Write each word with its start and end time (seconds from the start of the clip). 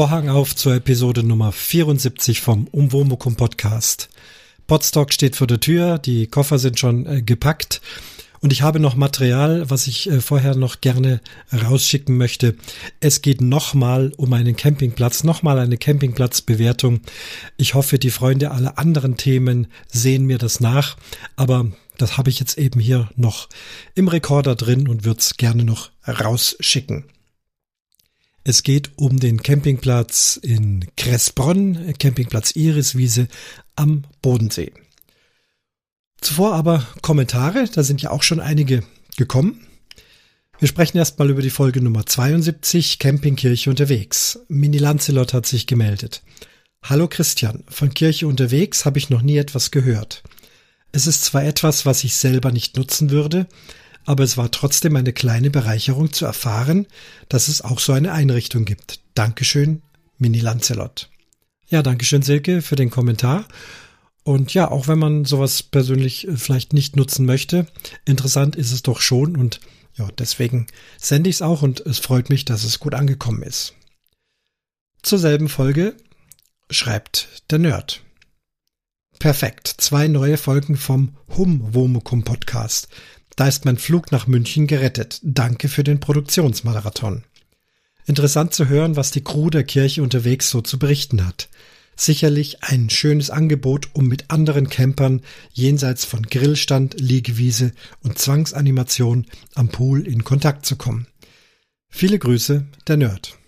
Vorhang 0.00 0.30
auf 0.30 0.56
zur 0.56 0.76
Episode 0.76 1.22
Nummer 1.22 1.52
74 1.52 2.40
vom 2.40 2.68
Umwomukum 2.68 3.36
Podcast. 3.36 4.08
Podstock 4.66 5.12
steht 5.12 5.36
vor 5.36 5.46
der 5.46 5.60
Tür, 5.60 5.98
die 5.98 6.26
Koffer 6.26 6.58
sind 6.58 6.78
schon 6.78 7.04
äh, 7.04 7.20
gepackt 7.20 7.82
und 8.40 8.50
ich 8.50 8.62
habe 8.62 8.80
noch 8.80 8.96
Material, 8.96 9.68
was 9.68 9.86
ich 9.86 10.08
äh, 10.08 10.22
vorher 10.22 10.54
noch 10.56 10.80
gerne 10.80 11.20
rausschicken 11.52 12.16
möchte. 12.16 12.56
Es 13.00 13.20
geht 13.20 13.42
nochmal 13.42 14.14
um 14.16 14.32
einen 14.32 14.56
Campingplatz, 14.56 15.22
nochmal 15.22 15.58
eine 15.58 15.76
Campingplatzbewertung. 15.76 17.00
Ich 17.58 17.74
hoffe, 17.74 17.98
die 17.98 18.08
Freunde 18.10 18.52
aller 18.52 18.78
anderen 18.78 19.18
Themen 19.18 19.66
sehen 19.92 20.24
mir 20.24 20.38
das 20.38 20.60
nach, 20.60 20.96
aber 21.36 21.66
das 21.98 22.16
habe 22.16 22.30
ich 22.30 22.40
jetzt 22.40 22.56
eben 22.56 22.80
hier 22.80 23.10
noch 23.16 23.50
im 23.94 24.08
Rekorder 24.08 24.54
drin 24.54 24.88
und 24.88 25.04
würde 25.04 25.20
es 25.20 25.36
gerne 25.36 25.62
noch 25.62 25.90
rausschicken. 26.08 27.04
Es 28.42 28.62
geht 28.62 28.92
um 28.96 29.20
den 29.20 29.42
Campingplatz 29.42 30.38
in 30.42 30.86
Kressbronn, 30.96 31.92
Campingplatz 31.98 32.56
Iriswiese 32.56 33.28
am 33.76 34.04
Bodensee. 34.22 34.72
Zuvor 36.22 36.54
aber 36.54 36.86
Kommentare, 37.02 37.66
da 37.72 37.82
sind 37.82 38.00
ja 38.00 38.10
auch 38.10 38.22
schon 38.22 38.40
einige 38.40 38.82
gekommen. 39.16 39.66
Wir 40.58 40.68
sprechen 40.68 40.98
erstmal 40.98 41.30
über 41.30 41.42
die 41.42 41.50
Folge 41.50 41.82
Nummer 41.82 42.06
72, 42.06 42.98
Campingkirche 42.98 43.68
unterwegs. 43.68 44.40
Mini 44.48 44.78
Lancelot 44.78 45.34
hat 45.34 45.46
sich 45.46 45.66
gemeldet. 45.66 46.22
Hallo 46.82 47.08
Christian, 47.08 47.64
von 47.68 47.92
Kirche 47.92 48.26
unterwegs 48.26 48.86
habe 48.86 48.98
ich 48.98 49.10
noch 49.10 49.22
nie 49.22 49.36
etwas 49.36 49.70
gehört. 49.70 50.22
Es 50.92 51.06
ist 51.06 51.24
zwar 51.24 51.44
etwas, 51.44 51.84
was 51.84 52.04
ich 52.04 52.16
selber 52.16 52.52
nicht 52.52 52.76
nutzen 52.76 53.10
würde, 53.10 53.46
aber 54.04 54.24
es 54.24 54.36
war 54.36 54.50
trotzdem 54.50 54.96
eine 54.96 55.12
kleine 55.12 55.50
Bereicherung 55.50 56.12
zu 56.12 56.24
erfahren, 56.24 56.86
dass 57.28 57.48
es 57.48 57.62
auch 57.62 57.78
so 57.78 57.92
eine 57.92 58.12
Einrichtung 58.12 58.64
gibt. 58.64 59.00
Dankeschön, 59.14 59.82
Mini 60.18 60.40
Lancelot. 60.40 61.10
Ja, 61.68 61.82
Dankeschön, 61.82 62.22
Silke, 62.22 62.62
für 62.62 62.76
den 62.76 62.90
Kommentar. 62.90 63.46
Und 64.22 64.52
ja, 64.54 64.70
auch 64.70 64.88
wenn 64.88 64.98
man 64.98 65.24
sowas 65.24 65.62
persönlich 65.62 66.28
äh, 66.28 66.36
vielleicht 66.36 66.72
nicht 66.72 66.96
nutzen 66.96 67.26
möchte, 67.26 67.66
interessant 68.04 68.56
ist 68.56 68.72
es 68.72 68.82
doch 68.82 69.00
schon 69.00 69.36
und 69.36 69.60
ja, 69.96 70.08
deswegen 70.18 70.66
sende 70.98 71.30
ich 71.30 71.36
es 71.36 71.42
auch 71.42 71.62
und 71.62 71.80
es 71.80 71.98
freut 71.98 72.30
mich, 72.30 72.44
dass 72.44 72.64
es 72.64 72.80
gut 72.80 72.94
angekommen 72.94 73.42
ist. 73.42 73.74
Zur 75.02 75.18
selben 75.18 75.48
Folge 75.48 75.96
schreibt 76.70 77.42
der 77.50 77.58
Nerd. 77.58 78.02
Perfekt. 79.18 79.74
Zwei 79.78 80.08
neue 80.08 80.38
Folgen 80.38 80.76
vom 80.76 81.16
Hum 81.36 81.74
Womukum 81.74 82.22
Podcast. 82.22 82.88
Da 83.40 83.48
ist 83.48 83.64
mein 83.64 83.78
Flug 83.78 84.12
nach 84.12 84.26
München 84.26 84.66
gerettet. 84.66 85.18
Danke 85.22 85.70
für 85.70 85.82
den 85.82 85.98
Produktionsmarathon. 85.98 87.24
Interessant 88.04 88.52
zu 88.52 88.68
hören, 88.68 88.96
was 88.96 89.12
die 89.12 89.24
Crew 89.24 89.48
der 89.48 89.64
Kirche 89.64 90.02
unterwegs 90.02 90.50
so 90.50 90.60
zu 90.60 90.78
berichten 90.78 91.26
hat. 91.26 91.48
Sicherlich 91.96 92.62
ein 92.64 92.90
schönes 92.90 93.30
Angebot, 93.30 93.88
um 93.94 94.08
mit 94.08 94.30
anderen 94.30 94.68
Campern 94.68 95.22
jenseits 95.54 96.04
von 96.04 96.24
Grillstand, 96.24 97.00
Liegewiese 97.00 97.72
und 98.02 98.18
Zwangsanimation 98.18 99.24
am 99.54 99.70
Pool 99.70 100.06
in 100.06 100.22
Kontakt 100.22 100.66
zu 100.66 100.76
kommen. 100.76 101.06
Viele 101.88 102.18
Grüße, 102.18 102.66
der 102.88 102.98
Nerd. 102.98 103.38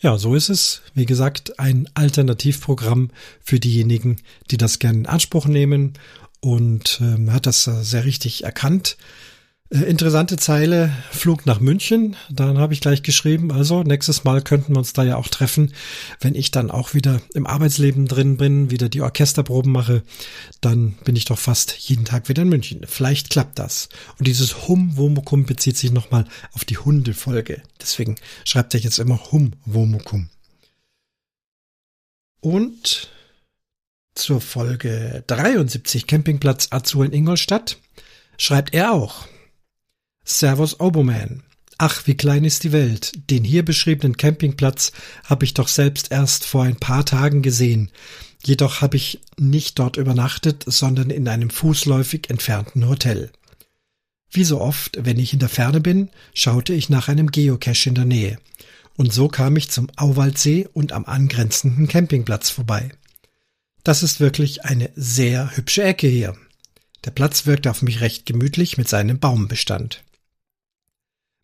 Ja, 0.00 0.16
so 0.16 0.36
ist 0.36 0.48
es. 0.48 0.82
Wie 0.94 1.06
gesagt, 1.06 1.58
ein 1.58 1.88
Alternativprogramm 1.94 3.10
für 3.42 3.58
diejenigen, 3.58 4.18
die 4.52 4.58
das 4.58 4.78
gerne 4.78 5.00
in 5.00 5.06
Anspruch 5.06 5.46
nehmen 5.46 5.94
und 6.40 7.00
ähm, 7.02 7.32
hat 7.32 7.46
das 7.46 7.64
sehr 7.64 8.04
richtig 8.04 8.44
erkannt. 8.44 8.96
Äh, 9.72 9.84
interessante 9.84 10.36
Zeile, 10.36 10.92
Flug 11.12 11.46
nach 11.46 11.60
München. 11.60 12.16
Dann 12.28 12.58
habe 12.58 12.72
ich 12.74 12.80
gleich 12.80 13.02
geschrieben, 13.02 13.52
also 13.52 13.84
nächstes 13.84 14.24
Mal 14.24 14.42
könnten 14.42 14.74
wir 14.74 14.78
uns 14.78 14.92
da 14.92 15.04
ja 15.04 15.16
auch 15.16 15.28
treffen, 15.28 15.72
wenn 16.20 16.34
ich 16.34 16.50
dann 16.50 16.70
auch 16.70 16.92
wieder 16.92 17.20
im 17.34 17.46
Arbeitsleben 17.46 18.08
drin 18.08 18.36
bin, 18.36 18.70
wieder 18.70 18.88
die 18.88 19.00
Orchesterproben 19.00 19.70
mache, 19.70 20.02
dann 20.60 20.92
bin 21.04 21.14
ich 21.14 21.24
doch 21.24 21.38
fast 21.38 21.72
jeden 21.72 22.04
Tag 22.04 22.28
wieder 22.28 22.42
in 22.42 22.48
München. 22.48 22.80
Vielleicht 22.86 23.30
klappt 23.30 23.58
das. 23.60 23.88
Und 24.18 24.26
dieses 24.26 24.66
Hum 24.66 24.96
Womukum 24.96 25.44
bezieht 25.44 25.76
sich 25.76 25.92
nochmal 25.92 26.24
auf 26.52 26.64
die 26.64 26.78
Hundefolge. 26.78 27.62
Deswegen 27.80 28.16
schreibt 28.44 28.74
er 28.74 28.80
jetzt 28.80 28.98
immer 28.98 29.30
Hum 29.30 29.52
Womukum. 29.66 30.30
Und 32.40 33.10
zur 34.14 34.40
Folge 34.40 35.24
73 35.26 36.06
Campingplatz 36.06 36.68
Azur 36.70 37.04
in 37.04 37.12
Ingolstadt 37.12 37.78
schreibt 38.36 38.74
er 38.74 38.92
auch. 38.92 39.26
Servus 40.24 40.80
Oboman. 40.80 41.42
Ach, 41.78 42.06
wie 42.06 42.16
klein 42.16 42.44
ist 42.44 42.64
die 42.64 42.72
Welt. 42.72 43.12
Den 43.30 43.42
hier 43.42 43.64
beschriebenen 43.64 44.16
Campingplatz 44.16 44.92
habe 45.24 45.44
ich 45.44 45.54
doch 45.54 45.68
selbst 45.68 46.12
erst 46.12 46.44
vor 46.44 46.64
ein 46.64 46.76
paar 46.76 47.06
Tagen 47.06 47.40
gesehen. 47.40 47.90
Jedoch 48.44 48.80
habe 48.82 48.96
ich 48.96 49.20
nicht 49.38 49.78
dort 49.78 49.96
übernachtet, 49.96 50.64
sondern 50.66 51.10
in 51.10 51.26
einem 51.26 51.50
fußläufig 51.50 52.28
entfernten 52.28 52.86
Hotel. 52.86 53.30
Wie 54.30 54.44
so 54.44 54.60
oft, 54.60 54.98
wenn 55.04 55.18
ich 55.18 55.32
in 55.32 55.38
der 55.38 55.48
Ferne 55.48 55.80
bin, 55.80 56.10
schaute 56.34 56.72
ich 56.72 56.90
nach 56.90 57.08
einem 57.08 57.30
Geocache 57.30 57.88
in 57.88 57.94
der 57.94 58.04
Nähe. 58.04 58.38
Und 58.96 59.12
so 59.12 59.28
kam 59.28 59.56
ich 59.56 59.70
zum 59.70 59.88
Auwaldsee 59.96 60.68
und 60.72 60.92
am 60.92 61.06
angrenzenden 61.06 61.88
Campingplatz 61.88 62.50
vorbei. 62.50 62.90
Das 63.84 64.02
ist 64.02 64.20
wirklich 64.20 64.64
eine 64.64 64.90
sehr 64.94 65.56
hübsche 65.56 65.82
Ecke 65.82 66.06
hier. 66.06 66.36
Der 67.04 67.10
Platz 67.10 67.46
wirkte 67.46 67.70
auf 67.70 67.82
mich 67.82 68.00
recht 68.00 68.26
gemütlich 68.26 68.76
mit 68.76 68.88
seinem 68.88 69.18
Baumbestand. 69.18 70.04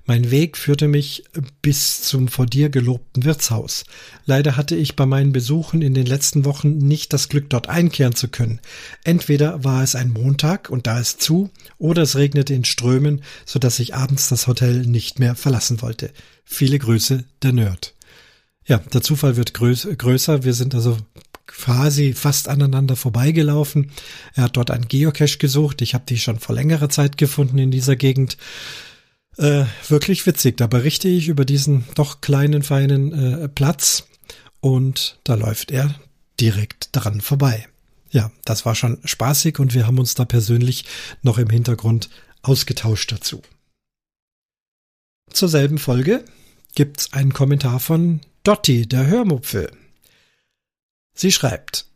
Mein 0.09 0.31
Weg 0.31 0.57
führte 0.57 0.87
mich 0.87 1.25
bis 1.63 2.03
zum 2.03 2.29
vor 2.29 2.47
dir 2.47 2.69
gelobten 2.69 3.25
Wirtshaus. 3.25 3.85
Leider 4.25 4.57
hatte 4.57 4.77
ich 4.77 4.95
bei 4.95 5.05
meinen 5.05 5.33
Besuchen 5.33 5.83
in 5.83 5.95
den 5.95 6.07
letzten 6.07 6.45
Wochen 6.45 6.79
nicht 6.79 7.13
das 7.13 7.29
Glück, 7.29 7.51
dort 7.51 7.69
einkehren 7.69 8.15
zu 8.15 8.29
können. 8.29 8.61
Entweder 9.03 9.65
war 9.65 9.83
es 9.83 9.97
ein 9.97 10.13
Montag 10.13 10.71
und 10.71 10.87
da 10.87 11.01
es 11.01 11.19
zu, 11.19 11.51
oder 11.79 12.03
es 12.03 12.15
regnete 12.15 12.55
in 12.55 12.65
Strömen, 12.65 13.23
so 13.45 13.59
dass 13.59 13.81
ich 13.81 13.97
abends 13.97 14.29
das 14.29 14.47
Hotel 14.47 14.87
nicht 14.87 15.19
mehr 15.19 15.35
verlassen 15.35 15.83
wollte. 15.83 16.13
Viele 16.45 16.79
Grüße, 16.79 17.25
der 17.43 17.53
Nerd. 17.53 17.93
Ja, 18.65 18.79
der 18.79 19.03
Zufall 19.03 19.37
wird 19.37 19.55
größer. 19.55 20.45
Wir 20.45 20.55
sind 20.55 20.75
also 20.75 20.99
quasi 21.47 22.12
fast 22.12 22.49
aneinander 22.49 22.97
vorbeigelaufen. 22.97 23.91
Er 24.34 24.45
hat 24.45 24.57
dort 24.57 24.71
einen 24.71 24.89
Geocache 24.89 25.39
gesucht. 25.39 25.83
Ich 25.83 25.95
habe 25.95 26.05
die 26.09 26.19
schon 26.19 26.39
vor 26.39 26.55
längerer 26.55 26.89
Zeit 26.89 27.17
gefunden 27.19 27.59
in 27.59 27.71
dieser 27.71 27.97
Gegend. 27.97 28.37
Äh, 29.39 29.65
wirklich 29.89 30.27
witzig. 30.27 30.56
Da 30.56 30.67
berichte 30.67 31.09
ich 31.09 31.29
über 31.29 31.45
diesen 31.45 31.85
doch 31.95 32.21
kleinen, 32.21 32.62
feinen 32.62 33.12
äh, 33.12 33.49
Platz 33.49 34.06
und 34.61 35.19
da 35.25 35.35
läuft 35.35 35.71
er 35.71 35.95
direkt 36.41 36.91
dran 36.93 37.21
vorbei. 37.21 37.67
Ja, 38.11 38.31
das 38.45 38.65
war 38.65 38.75
schon 38.75 38.99
spaßig 39.05 39.59
und 39.59 39.75
wir 39.75 39.87
haben 39.87 39.99
uns 39.99 40.15
da 40.15 40.25
persönlich 40.25 40.85
noch 41.23 41.39
im 41.39 41.51
Hintergrund 41.51 42.09
ausgetauscht 42.43 43.12
dazu. 43.12 43.43
Zur 45.31 45.49
selben 45.49 45.79
Folge 45.79 46.25
gibt's 46.75 47.12
einen 47.12 47.33
Kommentar 47.33 47.81
von 47.81 48.21
Dotti, 48.43 48.87
der 48.87 49.06
Hörmupfel. 49.06 49.71
Sie 51.19 51.32
schreibt 51.32 51.87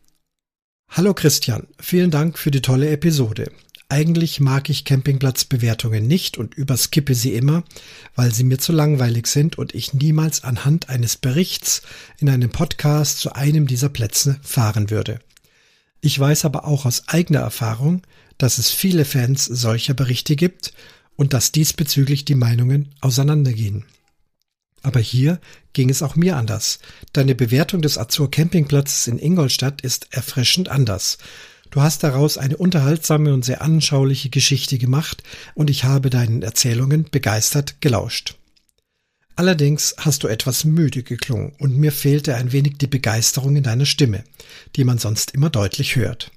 Hallo 0.89 1.13
Christian, 1.13 1.67
vielen 1.79 2.09
Dank 2.09 2.39
für 2.39 2.49
die 2.49 2.63
tolle 2.63 2.89
Episode. 2.89 3.51
Eigentlich 3.87 4.39
mag 4.39 4.67
ich 4.67 4.83
Campingplatzbewertungen 4.83 6.07
nicht 6.07 6.39
und 6.39 6.55
überskippe 6.55 7.13
sie 7.13 7.35
immer, 7.35 7.63
weil 8.15 8.33
sie 8.33 8.43
mir 8.43 8.57
zu 8.57 8.71
langweilig 8.71 9.27
sind 9.27 9.59
und 9.59 9.75
ich 9.75 9.93
niemals 9.93 10.43
anhand 10.43 10.89
eines 10.89 11.17
Berichts 11.17 11.83
in 12.17 12.31
einem 12.31 12.49
Podcast 12.49 13.19
zu 13.19 13.35
einem 13.35 13.67
dieser 13.67 13.89
Plätze 13.89 14.39
fahren 14.41 14.89
würde. 14.89 15.19
Ich 16.01 16.19
weiß 16.19 16.43
aber 16.45 16.65
auch 16.65 16.85
aus 16.85 17.07
eigener 17.07 17.41
Erfahrung, 17.41 18.01
dass 18.39 18.57
es 18.57 18.71
viele 18.71 19.05
Fans 19.05 19.45
solcher 19.45 19.93
Berichte 19.93 20.35
gibt 20.35 20.73
und 21.15 21.33
dass 21.33 21.51
diesbezüglich 21.51 22.25
die 22.25 22.33
Meinungen 22.33 22.95
auseinandergehen. 23.01 23.85
Aber 24.81 24.99
hier 24.99 25.39
ging 25.73 25.89
es 25.89 26.01
auch 26.01 26.15
mir 26.15 26.37
anders. 26.37 26.79
Deine 27.13 27.35
Bewertung 27.35 27.81
des 27.81 27.97
Azur 27.97 28.31
Campingplatzes 28.31 29.07
in 29.07 29.19
Ingolstadt 29.19 29.81
ist 29.81 30.07
erfrischend 30.11 30.69
anders. 30.69 31.17
Du 31.69 31.81
hast 31.81 32.03
daraus 32.03 32.37
eine 32.37 32.57
unterhaltsame 32.57 33.33
und 33.33 33.45
sehr 33.45 33.61
anschauliche 33.61 34.29
Geschichte 34.29 34.77
gemacht 34.77 35.23
und 35.55 35.69
ich 35.69 35.85
habe 35.85 36.09
deinen 36.09 36.41
Erzählungen 36.41 37.05
begeistert 37.09 37.79
gelauscht. 37.79 38.35
Allerdings 39.35 39.95
hast 39.97 40.23
du 40.23 40.27
etwas 40.27 40.65
müde 40.65 41.03
geklungen 41.03 41.53
und 41.59 41.77
mir 41.77 41.93
fehlte 41.93 42.35
ein 42.35 42.51
wenig 42.51 42.77
die 42.77 42.87
Begeisterung 42.87 43.55
in 43.55 43.63
deiner 43.63 43.85
Stimme, 43.85 44.25
die 44.75 44.83
man 44.83 44.97
sonst 44.97 45.31
immer 45.31 45.49
deutlich 45.49 45.95
hört. 45.95 46.31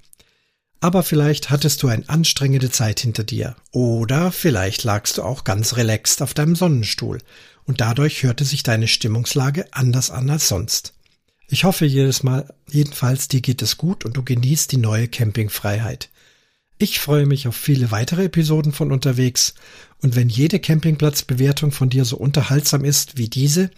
Aber 0.79 1.03
vielleicht 1.03 1.49
hattest 1.49 1.83
du 1.83 1.87
eine 1.87 2.07
anstrengende 2.07 2.69
Zeit 2.69 2.99
hinter 2.99 3.23
dir. 3.23 3.55
Oder 3.71 4.31
vielleicht 4.31 4.83
lagst 4.83 5.17
du 5.17 5.23
auch 5.23 5.43
ganz 5.43 5.77
relaxed 5.77 6.21
auf 6.21 6.33
deinem 6.33 6.55
Sonnenstuhl 6.55 7.19
und 7.65 7.81
dadurch 7.81 8.23
hörte 8.23 8.45
sich 8.45 8.63
deine 8.63 8.87
Stimmungslage 8.87 9.67
anders 9.71 10.11
an 10.11 10.29
als 10.29 10.47
sonst. 10.47 10.93
Ich 11.47 11.63
hoffe 11.63 11.85
jedes 11.85 12.23
Mal, 12.23 12.53
jedenfalls 12.69 13.27
dir 13.27 13.41
geht 13.41 13.61
es 13.61 13.77
gut 13.77 14.05
und 14.05 14.17
du 14.17 14.23
genießt 14.23 14.71
die 14.71 14.77
neue 14.77 15.07
Campingfreiheit. 15.07 16.09
Ich 16.77 16.99
freue 16.99 17.25
mich 17.25 17.47
auf 17.47 17.55
viele 17.55 17.91
weitere 17.91 18.25
Episoden 18.25 18.71
von 18.71 18.91
unterwegs 18.91 19.53
und 20.01 20.15
wenn 20.15 20.27
jede 20.27 20.59
Campingplatzbewertung 20.59 21.71
von 21.71 21.89
dir 21.89 22.03
so 22.03 22.17
unterhaltsam 22.17 22.83
ist 22.83 23.17
wie 23.17 23.29
diese, 23.29 23.71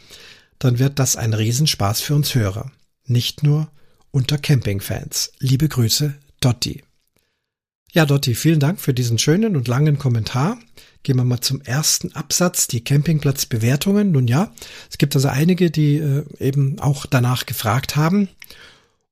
dann 0.60 0.80
wird 0.80 0.98
das 0.98 1.16
ein 1.16 1.34
Riesenspaß 1.34 2.02
für 2.02 2.16
uns 2.16 2.34
Hörer. 2.34 2.72
Nicht 3.06 3.44
nur 3.44 3.70
unter 4.12 4.38
Campingfans. 4.38 5.32
Liebe 5.40 5.70
Grüße, 5.70 6.16
Dotti. 6.40 6.84
Ja, 7.92 8.06
Dotti, 8.06 8.36
vielen 8.36 8.60
Dank 8.60 8.80
für 8.80 8.94
diesen 8.94 9.20
schönen 9.20 9.56
und 9.56 9.68
langen 9.68 10.00
Kommentar. 10.00 10.60
Gehen 11.08 11.16
wir 11.16 11.24
mal 11.24 11.40
zum 11.40 11.62
ersten 11.62 12.12
Absatz, 12.12 12.68
die 12.68 12.84
Campingplatzbewertungen. 12.84 14.12
Nun 14.12 14.28
ja, 14.28 14.52
es 14.92 14.98
gibt 14.98 15.16
also 15.16 15.30
einige, 15.30 15.72
die 15.72 16.00
äh, 16.00 16.26
eben 16.38 16.82
auch 16.82 17.06
danach 17.06 17.46
gefragt 17.46 17.96
haben. 17.96 18.28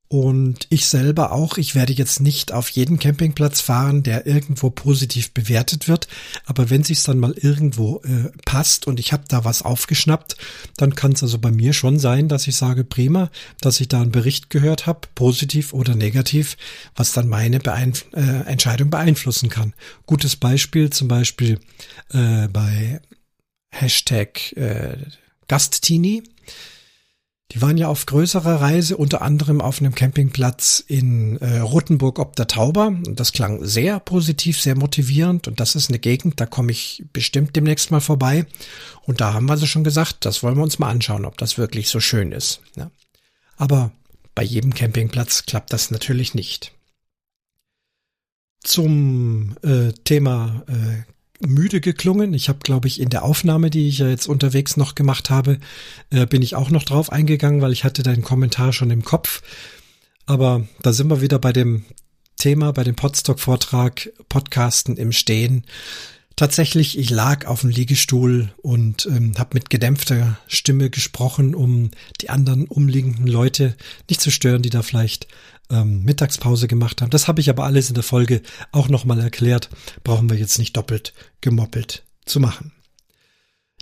Und 0.08 0.68
ich 0.70 0.86
selber 0.86 1.32
auch, 1.32 1.58
ich 1.58 1.74
werde 1.74 1.92
jetzt 1.92 2.20
nicht 2.20 2.52
auf 2.52 2.70
jeden 2.70 3.00
Campingplatz 3.00 3.60
fahren, 3.60 4.04
der 4.04 4.28
irgendwo 4.28 4.70
positiv 4.70 5.32
bewertet 5.32 5.88
wird, 5.88 6.08
aber 6.46 6.70
wenn 6.70 6.84
sich's 6.84 7.04
dann 7.04 7.18
mal 7.18 7.34
irgendwo 7.34 8.02
äh, 8.04 8.30
passt 8.46 8.86
und 8.86 9.00
ich 9.00 9.14
habe 9.14 9.24
da 9.28 9.46
was 9.46 9.64
aufgeschnappt, 9.64 10.38
dann 10.78 10.94
kann 10.94 11.14
es 11.14 11.24
also 11.24 11.40
bei 11.40 11.52
mir 11.52 11.74
schon 11.74 11.98
sein, 11.98 12.28
dass 12.28 12.46
ich 12.46 12.56
sage, 12.56 12.84
prima, 12.84 13.32
dass 13.62 13.80
ich 13.80 13.88
da 13.88 14.02
einen 14.02 14.12
Bericht 14.12 14.52
gehört 14.52 14.86
habe, 14.86 15.08
positiv 15.16 15.74
oder 15.74 15.96
negativ, 15.96 16.56
was 16.96 17.12
dann 17.12 17.28
meine 17.28 17.60
Beeinf 17.60 18.06
äh, 18.14 18.22
Entscheidung 18.46 18.92
beeinflussen 18.92 19.50
kann. 19.50 19.74
Gutes 20.06 20.36
Beispiel 20.36 20.92
zum 20.92 21.08
Beispiel 21.08 21.60
äh, 22.12 22.48
bei 22.48 23.02
Hashtag 23.72 24.56
äh, 24.56 24.98
Gasttini 25.48 26.24
die 27.52 27.62
waren 27.62 27.78
ja 27.78 27.88
auf 27.88 28.06
größerer 28.08 28.60
Reise, 28.60 28.98
unter 28.98 29.22
anderem 29.22 29.62
auf 29.62 29.80
einem 29.80 29.94
Campingplatz 29.94 30.84
in 30.88 31.38
äh, 31.38 31.60
Rothenburg 31.60 32.18
ob 32.18 32.36
der 32.36 32.48
Tauber. 32.48 32.88
Und 32.88 33.20
das 33.20 33.34
klang 33.34 33.64
sehr 33.64 34.00
positiv, 34.00 34.60
sehr 34.60 34.76
motivierend. 34.76 35.48
Und 35.48 35.60
das 35.60 35.76
ist 35.76 35.90
eine 35.90 36.00
Gegend, 36.00 36.42
da 36.42 36.48
komme 36.48 36.72
ich 36.72 37.06
bestimmt 37.14 37.56
demnächst 37.56 37.92
mal 37.92 38.00
vorbei. 38.00 38.48
Und 39.04 39.22
da 39.22 39.34
haben 39.34 39.46
wir 39.46 39.54
also 39.54 39.68
schon 39.68 39.84
gesagt, 39.84 40.26
das 40.26 40.42
wollen 40.42 40.58
wir 40.58 40.64
uns 40.64 40.80
mal 40.80 40.90
anschauen, 40.90 41.26
ob 41.26 41.38
das 41.38 41.58
wirklich 41.58 41.88
so 41.90 42.00
schön 42.00 42.32
ist. 42.32 42.62
Ja. 42.76 42.90
Aber 43.58 43.92
bei 44.34 44.44
jedem 44.44 44.74
Campingplatz 44.74 45.46
klappt 45.46 45.72
das 45.72 45.92
natürlich 45.92 46.34
nicht. 46.34 46.74
Zum 48.64 49.56
äh, 49.62 49.92
Thema 50.04 50.64
äh, 50.68 51.04
müde 51.40 51.82
geklungen. 51.82 52.34
Ich 52.34 52.50
habe, 52.50 52.60
glaube 52.60 52.88
ich, 52.88 53.00
in 53.00 53.10
der 53.10 53.24
Aufnahme, 53.24 53.70
die 53.70 53.88
ich 53.88 54.00
ja 54.00 54.08
jetzt 54.08 54.28
unterwegs 54.28 54.78
noch 54.78 54.96
gemacht 54.96 55.30
habe, 55.30 55.60
äh, 56.10 56.26
bin 56.26 56.42
ich 56.42 56.56
auch 56.56 56.70
noch 56.70 56.84
drauf 56.84 57.12
eingegangen, 57.12 57.62
weil 57.62 57.72
ich 57.72 57.84
hatte 57.84 58.04
deinen 58.04 58.24
Kommentar 58.24 58.74
schon 58.74 58.92
im 58.92 59.04
Kopf. 59.04 59.42
Aber 60.26 60.68
da 60.82 60.94
sind 60.94 61.10
wir 61.10 61.22
wieder 61.22 61.40
bei 61.40 61.54
dem 61.54 61.86
Thema, 62.38 62.72
bei 62.74 62.84
dem 62.84 62.96
Podstock-Vortrag, 62.96 64.12
Podcasten 64.30 64.98
im 64.98 65.12
Stehen. 65.12 65.66
Tatsächlich, 66.36 66.98
ich 66.98 67.10
lag 67.10 67.46
auf 67.46 67.62
dem 67.62 67.70
Liegestuhl 67.70 68.54
und 68.62 69.06
ähm, 69.06 69.34
habe 69.38 69.52
mit 69.54 69.70
gedämpfter 69.70 70.38
Stimme 70.48 70.90
gesprochen, 70.90 71.56
um 71.56 71.92
die 72.20 72.30
anderen 72.30 72.68
umliegenden 72.68 73.26
Leute 73.26 73.76
nicht 74.10 74.20
zu 74.20 74.32
stören, 74.32 74.62
die 74.62 74.70
da 74.70 74.82
vielleicht 74.82 75.28
ähm, 75.70 76.04
Mittagspause 76.04 76.68
gemacht 76.68 77.02
haben. 77.02 77.10
Das 77.10 77.30
habe 77.30 77.40
ich 77.40 77.50
aber 77.50 77.64
alles 77.64 77.88
in 77.88 77.96
der 77.96 78.04
Folge 78.04 78.42
auch 78.74 78.90
nochmal 78.90 79.22
erklärt. 79.22 79.70
Brauchen 80.04 80.30
wir 80.30 80.38
jetzt 80.38 80.60
nicht 80.60 80.76
doppelt 80.76 81.14
gemoppelt 81.40 82.04
zu 82.26 82.42
machen. 82.42 82.75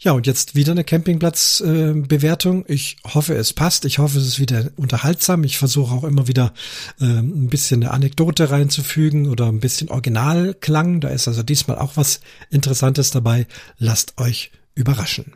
Ja, 0.03 0.11
und 0.11 0.27
jetzt 0.27 0.53
wieder 0.53 0.73
eine 0.73 0.83
Campingplatzbewertung. 0.83 2.65
Äh, 2.65 2.73
ich 2.73 2.97
hoffe, 3.05 3.35
es 3.35 3.53
passt. 3.53 3.85
Ich 3.85 3.99
hoffe, 3.99 4.17
es 4.17 4.27
ist 4.27 4.39
wieder 4.39 4.69
unterhaltsam. 4.75 5.45
Ich 5.45 5.57
versuche 5.57 5.95
auch 5.95 6.03
immer 6.03 6.27
wieder 6.27 6.53
äh, 6.99 7.05
ein 7.05 7.47
bisschen 7.47 7.83
eine 7.83 7.91
Anekdote 7.91 8.51
reinzufügen 8.51 9.29
oder 9.29 9.47
ein 9.47 9.61
bisschen 9.61 9.89
Originalklang. 9.89 10.99
Da 10.99 11.07
ist 11.07 11.29
also 11.29 11.41
diesmal 11.41 11.77
auch 11.77 11.95
was 11.95 12.19
Interessantes 12.49 13.11
dabei. 13.11 13.47
Lasst 13.77 14.19
euch 14.19 14.51
überraschen. 14.75 15.35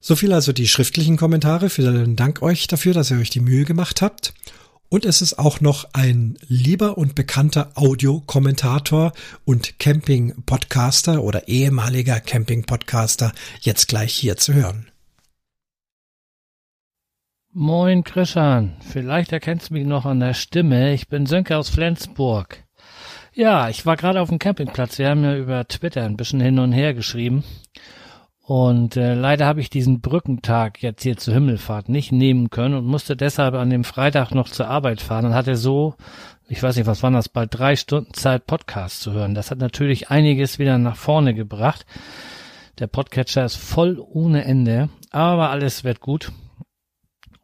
So 0.00 0.14
viel 0.14 0.32
also 0.32 0.52
die 0.52 0.68
schriftlichen 0.68 1.16
Kommentare. 1.16 1.70
Vielen 1.70 2.14
Dank 2.14 2.42
euch 2.42 2.68
dafür, 2.68 2.94
dass 2.94 3.10
ihr 3.10 3.18
euch 3.18 3.30
die 3.30 3.40
Mühe 3.40 3.64
gemacht 3.64 4.02
habt. 4.02 4.34
Und 4.94 5.04
es 5.04 5.22
ist 5.22 5.40
auch 5.40 5.60
noch 5.60 5.88
ein 5.92 6.38
lieber 6.46 6.96
und 6.96 7.16
bekannter 7.16 7.72
Audiokommentator 7.74 9.12
und 9.44 9.80
Camping-Podcaster 9.80 11.20
oder 11.20 11.48
ehemaliger 11.48 12.20
Camping-Podcaster 12.20 13.32
jetzt 13.60 13.88
gleich 13.88 14.14
hier 14.14 14.36
zu 14.36 14.54
hören. 14.54 14.86
Moin 17.52 18.04
Christian, 18.04 18.76
vielleicht 18.88 19.32
erkennst 19.32 19.70
du 19.70 19.74
mich 19.74 19.84
noch 19.84 20.04
an 20.04 20.20
der 20.20 20.32
Stimme. 20.32 20.94
Ich 20.94 21.08
bin 21.08 21.26
Sönke 21.26 21.56
aus 21.56 21.70
Flensburg. 21.70 22.62
Ja, 23.32 23.68
ich 23.68 23.84
war 23.86 23.96
gerade 23.96 24.20
auf 24.20 24.28
dem 24.28 24.38
Campingplatz. 24.38 24.98
Wir 24.98 25.08
haben 25.08 25.24
ja 25.24 25.36
über 25.36 25.66
Twitter 25.66 26.04
ein 26.04 26.16
bisschen 26.16 26.38
hin 26.38 26.60
und 26.60 26.70
her 26.70 26.94
geschrieben. 26.94 27.42
Und 28.46 28.98
äh, 28.98 29.14
leider 29.14 29.46
habe 29.46 29.62
ich 29.62 29.70
diesen 29.70 30.02
Brückentag 30.02 30.82
jetzt 30.82 31.02
hier 31.02 31.16
zur 31.16 31.32
Himmelfahrt 31.32 31.88
nicht 31.88 32.12
nehmen 32.12 32.50
können 32.50 32.74
und 32.74 32.84
musste 32.84 33.16
deshalb 33.16 33.54
an 33.54 33.70
dem 33.70 33.84
Freitag 33.84 34.32
noch 34.32 34.50
zur 34.50 34.68
Arbeit 34.68 35.00
fahren 35.00 35.24
und 35.24 35.34
hatte 35.34 35.56
so, 35.56 35.94
ich 36.46 36.62
weiß 36.62 36.76
nicht, 36.76 36.86
was 36.86 37.02
waren 37.02 37.14
das, 37.14 37.30
bald 37.30 37.58
drei 37.58 37.74
Stunden 37.74 38.12
Zeit, 38.12 38.46
Podcast 38.46 39.00
zu 39.00 39.12
hören. 39.12 39.34
Das 39.34 39.50
hat 39.50 39.58
natürlich 39.58 40.10
einiges 40.10 40.58
wieder 40.58 40.76
nach 40.76 40.96
vorne 40.96 41.32
gebracht. 41.32 41.86
Der 42.78 42.86
Podcatcher 42.86 43.46
ist 43.46 43.56
voll 43.56 43.98
ohne 43.98 44.44
Ende, 44.44 44.90
aber 45.10 45.48
alles 45.48 45.82
wird 45.82 46.00
gut. 46.00 46.30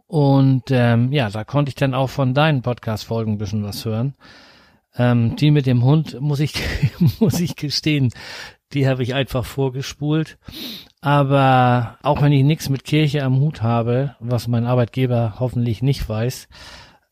Und 0.07 0.65
ähm, 0.71 1.13
ja, 1.13 1.31
da 1.31 1.45
konnte 1.45 1.71
ich 1.71 1.77
dann 1.77 1.95
auch 1.95 2.11
von 2.11 2.35
deinen 2.35 2.61
Podcast-Folgen 2.61 3.35
ein 3.35 3.39
bisschen 3.39 3.65
was 3.65 3.87
hören. 3.87 4.17
Ähm, 4.97 5.37
die 5.37 5.51
mit 5.51 5.65
dem 5.65 5.83
Hund, 5.83 6.21
muss 6.21 6.41
ich, 6.41 6.55
muss 7.21 7.41
ich 7.41 7.57
gestehen, 7.57 8.13
die 8.73 8.89
habe 8.89 9.03
ich 9.03 9.15
einfach 9.15 9.45
vorgespult. 9.45 10.39
Aber 11.01 11.99
auch 12.03 12.21
wenn 12.21 12.33
ich 12.33 12.45
nichts 12.45 12.69
mit 12.69 12.85
Kirche 12.85 13.23
am 13.23 13.41
Hut 13.41 13.63
habe, 13.63 14.17
was 14.21 14.49
mein 14.49 14.67
Arbeitgeber 14.67 15.37
hoffentlich 15.39 15.83
nicht 15.83 16.09
weiß, 16.09 16.49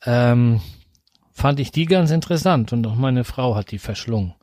ähm, 0.04 0.60
fand 1.32 1.60
ich 1.60 1.70
die 1.70 1.86
ganz 1.86 2.10
interessant 2.10 2.72
und 2.72 2.86
auch 2.86 2.96
meine 2.96 3.24
Frau 3.24 3.54
hat 3.54 3.70
die 3.70 3.78
verschlungen. 3.78 4.34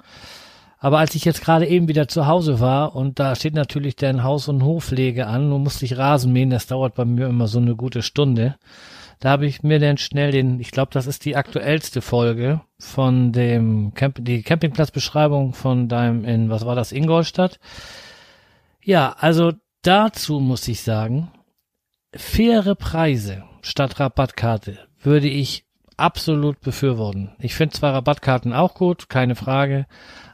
Aber 0.80 1.00
als 1.00 1.16
ich 1.16 1.26
jetzt 1.26 1.42
gerade 1.42 1.68
eben 1.68 1.88
wieder 1.88 2.08
zu 2.08 2.28
Hause 2.28 2.60
war 2.60 2.96
und 2.96 3.20
da 3.20 3.36
steht 3.36 3.54
natürlich 3.54 3.96
dein 3.96 4.24
Haus- 4.24 4.48
und 4.48 4.64
Hofpflege 4.64 5.28
an, 5.28 5.50
nun 5.50 5.64
musste 5.64 5.86
ich 5.86 5.98
Rasen 5.98 6.32
mähen, 6.32 6.50
das 6.50 6.68
dauert 6.68 6.96
bei 6.96 7.06
mir 7.06 7.28
immer 7.28 7.48
so 7.48 7.60
eine 7.60 7.76
gute 7.76 8.02
Stunde. 8.02 8.56
Da 9.20 9.30
habe 9.30 9.46
ich 9.46 9.64
mir 9.64 9.80
dann 9.80 9.98
schnell 9.98 10.32
den, 10.32 10.60
ich 10.60 10.72
glaube, 10.72 10.92
das 10.94 11.08
ist 11.08 11.26
die 11.26 11.36
aktuellste 11.36 12.02
Folge 12.02 12.62
von 12.80 13.32
dem 13.32 13.94
Camp 13.94 14.18
die 14.22 14.44
Campingplatzbeschreibung 14.44 15.54
von 15.54 15.88
deinem 15.88 16.26
in, 16.26 16.50
was 16.50 16.66
war 16.66 16.76
das, 16.76 16.92
Ingolstadt? 16.92 17.60
Ja, 18.84 19.16
also 19.20 19.54
dazu 19.82 20.40
muss 20.40 20.68
ich 20.68 20.82
sagen, 20.82 21.32
faire 22.14 22.76
Preise 22.76 23.44
statt 23.62 24.00
Rabattkarte 24.00 24.78
würde 25.02 25.28
ich 25.28 25.66
absolut 25.98 26.60
befürworten. 26.62 27.32
Ich 27.40 27.56
finde 27.56 27.76
zwar 27.76 27.94
Rabattkarten 27.94 28.54
auch 28.54 28.74
gut, 28.74 29.10
keine 29.10 29.36
Frage, 29.36 29.86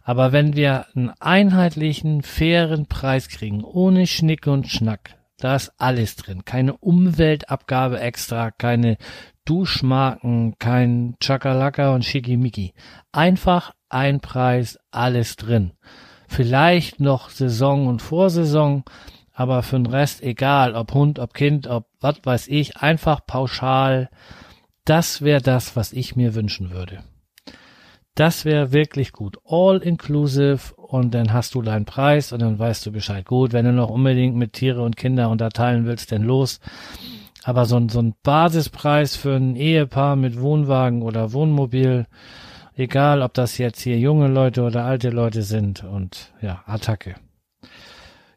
aber 0.04 0.32
wenn 0.32 0.56
wir 0.56 0.88
einen 0.96 1.12
einheitlichen, 1.20 2.24
fairen 2.24 2.88
Preis 2.88 3.30
kriegen, 3.30 3.64
ohne 3.64 4.08
Schnick 4.08 4.48
und 4.48 4.68
Schnack, 4.68 5.16
da 5.44 5.56
ist 5.56 5.74
alles 5.78 6.16
drin. 6.16 6.46
Keine 6.46 6.78
Umweltabgabe 6.78 8.00
extra, 8.00 8.52
keine 8.52 8.98
Duschmarken, 9.46 10.56
kein 10.60 11.16
Chakalaka 11.20 11.94
und 11.94 12.06
Schickimicki. 12.06 12.74
Einfach 13.12 13.74
ein 13.90 14.20
Preis, 14.22 14.80
alles 14.92 15.36
drin. 15.36 15.74
Vielleicht 16.28 17.00
noch 17.00 17.30
Saison 17.30 17.88
und 17.88 18.02
Vorsaison, 18.02 18.84
aber 19.34 19.64
für 19.64 19.78
den 19.78 19.88
Rest 19.88 20.22
egal, 20.22 20.76
ob 20.76 20.94
Hund, 20.94 21.20
ob 21.20 21.34
Kind, 21.34 21.68
ob 21.68 21.88
was 22.00 22.20
weiß 22.24 22.48
ich, 22.48 22.78
einfach 22.78 23.26
pauschal. 23.26 24.10
Das 24.86 25.22
wäre 25.22 25.42
das, 25.42 25.76
was 25.76 25.92
ich 25.92 26.16
mir 26.16 26.36
wünschen 26.36 26.72
würde. 26.72 27.04
Das 28.16 28.46
wäre 28.46 28.72
wirklich 28.72 29.14
gut. 29.14 29.38
All 29.46 29.78
inclusive 29.78 30.74
und 30.76 31.14
dann 31.14 31.32
hast 31.32 31.56
du 31.56 31.62
deinen 31.62 31.86
Preis 31.86 32.32
und 32.34 32.42
dann 32.42 32.60
weißt 32.60 32.86
du 32.86 32.92
Bescheid. 32.92 33.26
Gut, 33.26 33.54
wenn 33.54 33.66
du 33.66 33.72
noch 33.72 33.90
unbedingt 33.90 34.36
mit 34.36 34.54
Tiere 34.54 34.82
und 34.82 34.98
Kinder 34.98 35.30
unterteilen 35.30 35.86
willst, 35.86 36.12
dann 36.12 36.24
los. 36.24 36.60
Aber 37.44 37.66
so 37.66 37.78
ein, 37.78 37.90
so 37.90 38.02
ein 38.02 38.14
Basispreis 38.22 39.16
für 39.16 39.36
ein 39.36 39.56
Ehepaar 39.56 40.16
mit 40.16 40.40
Wohnwagen 40.40 41.02
oder 41.02 41.34
Wohnmobil, 41.34 42.06
Egal, 42.76 43.22
ob 43.22 43.34
das 43.34 43.58
jetzt 43.58 43.82
hier 43.82 44.00
junge 44.00 44.28
Leute 44.28 44.64
oder 44.64 44.86
alte 44.86 45.10
Leute 45.10 45.44
sind 45.44 45.84
und 45.84 46.34
ja, 46.42 46.64
Attacke. 46.66 47.16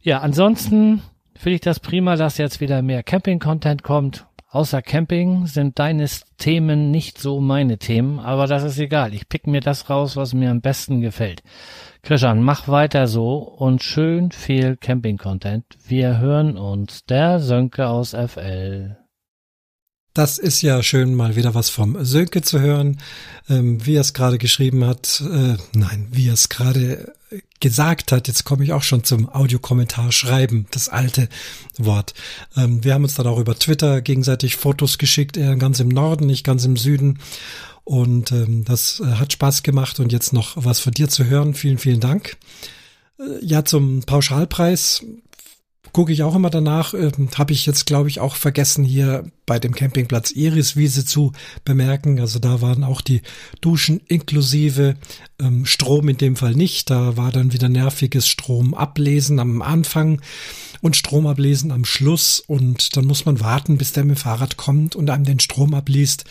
Ja, 0.03 0.21
ansonsten 0.21 1.03
finde 1.35 1.55
ich 1.55 1.61
das 1.61 1.81
prima, 1.81 2.17
dass 2.17 2.37
jetzt 2.37 2.61
wieder 2.61 2.83
mehr 2.83 3.03
Camping-Content 3.03 3.83
kommt. 3.83 4.27
Außer 4.55 4.83
Camping 4.83 5.49
sind 5.49 5.81
deine 5.81 6.07
Themen 6.39 6.93
nicht 6.93 7.19
so 7.19 7.41
meine 7.41 7.77
Themen, 7.77 8.21
aber 8.21 8.47
das 8.47 8.63
ist 8.63 8.79
egal. 8.79 9.13
Ich 9.13 9.29
pick 9.29 9.49
mir 9.49 9.61
das 9.61 9.91
raus, 9.91 10.17
was 10.17 10.33
mir 10.33 10.49
am 10.53 10.61
besten 10.61 11.01
gefällt. 11.01 11.43
Christian, 12.03 12.41
mach 12.41 12.69
weiter 12.69 13.09
so 13.09 13.39
und 13.39 13.83
schön 13.83 14.31
viel 14.31 14.77
Camping-Content. 14.77 15.65
Wir 15.89 16.19
hören 16.19 16.57
uns. 16.57 17.05
Der 17.05 17.41
Sönke 17.41 17.89
aus 17.89 18.11
FL. 18.15 18.97
Das 20.15 20.39
ist 20.39 20.63
ja 20.63 20.81
schön, 20.85 21.17
mal 21.17 21.35
wieder 21.35 21.57
was 21.57 21.71
vom 21.71 22.05
Sönke 22.05 22.41
zu 22.41 22.61
hören, 22.61 23.01
ähm, 23.49 23.85
wie 23.85 23.97
er 23.97 24.01
es 24.01 24.15
gerade 24.15 24.39
geschrieben 24.39 24.85
hat, 24.87 25.21
äh, 25.21 25.57
nein, 25.73 26.07
wie 26.13 26.29
er 26.29 26.35
es 26.35 26.49
gerade 26.49 27.13
gesagt 27.59 28.13
hat, 28.13 28.29
jetzt 28.29 28.45
komme 28.45 28.63
ich 28.63 28.73
auch 28.73 28.85
schon 28.85 29.03
zum 29.03 29.29
Audiokommentar 29.29 30.13
schreiben, 30.13 30.67
das 30.71 30.89
alte 30.89 31.29
Wort. 31.79 32.15
Ähm, 32.57 32.85
wir 32.85 32.95
haben 32.95 33.03
uns 33.03 33.15
dann 33.17 33.27
auch 33.27 33.41
über 33.41 33.59
Twitter 33.59 34.03
gegenseitig 34.03 34.55
Fotos 34.55 34.99
geschickt, 34.99 35.37
er 35.37 35.57
ganz 35.57 35.81
im 35.81 35.89
Norden, 35.89 36.27
nicht 36.27 36.45
ganz 36.45 36.65
im 36.65 36.77
Süden. 36.77 37.19
Und 37.83 38.31
ähm, 38.31 38.65
das 38.65 39.01
äh, 39.01 39.15
hat 39.17 39.33
Spaß 39.33 39.65
gemacht 39.65 39.99
und 39.99 40.13
jetzt 40.13 40.33
noch 40.33 40.53
was 40.55 40.79
von 40.79 40.93
dir 40.93 41.09
zu 41.09 41.25
hören. 41.25 41.55
Vielen, 41.55 41.79
vielen 41.79 41.99
Dank. 42.01 42.37
Äh, 43.19 43.45
ja, 43.45 43.65
zum 43.65 44.03
Pauschalpreis 44.03 45.05
gucke 45.95 46.13
ich 46.13 46.23
auch 46.23 46.35
immer 46.35 46.51
danach. 46.51 46.93
Ähm, 46.93 47.31
Habe 47.39 47.55
ich 47.55 47.65
jetzt, 47.65 47.87
glaube 47.87 48.11
ich, 48.11 48.21
auch 48.21 48.35
vergessen, 48.35 48.85
hier 48.85 49.25
bei 49.47 49.59
dem 49.59 49.75
Campingplatz 49.75 50.33
Iriswiese 50.33 51.07
zu 51.07 51.33
bemerken. 51.65 52.21
Also 52.21 52.39
da 52.39 52.61
waren 52.61 52.85
auch 52.85 53.01
die 53.01 53.23
Duschen 53.63 54.01
inklusive 54.09 54.97
ähm, 55.41 55.65
Strom 55.65 56.09
in 56.09 56.19
dem 56.19 56.37
Fall 56.37 56.55
nicht. 56.55 56.91
Da 56.91 57.17
war 57.17 57.33
dann 57.33 57.55
wieder 57.55 57.71
nerviges 57.71 58.29
Stromablesen 58.29 59.39
am 59.39 59.63
Anfang 59.63 60.21
und 60.83 60.97
Stromablesen 60.97 61.71
am 61.71 61.85
Schluss. 61.85 62.43
Und 62.47 62.97
dann 62.97 63.07
muss 63.07 63.25
man 63.25 63.41
warten, 63.41 63.79
bis 63.79 63.93
der 63.93 64.05
mit 64.05 64.17
dem 64.17 64.21
Fahrrad 64.21 64.57
kommt 64.57 64.97
und 64.97 65.09
einem 65.09 65.25
den 65.25 65.41
Strom 65.41 65.73
abliest 65.73 66.25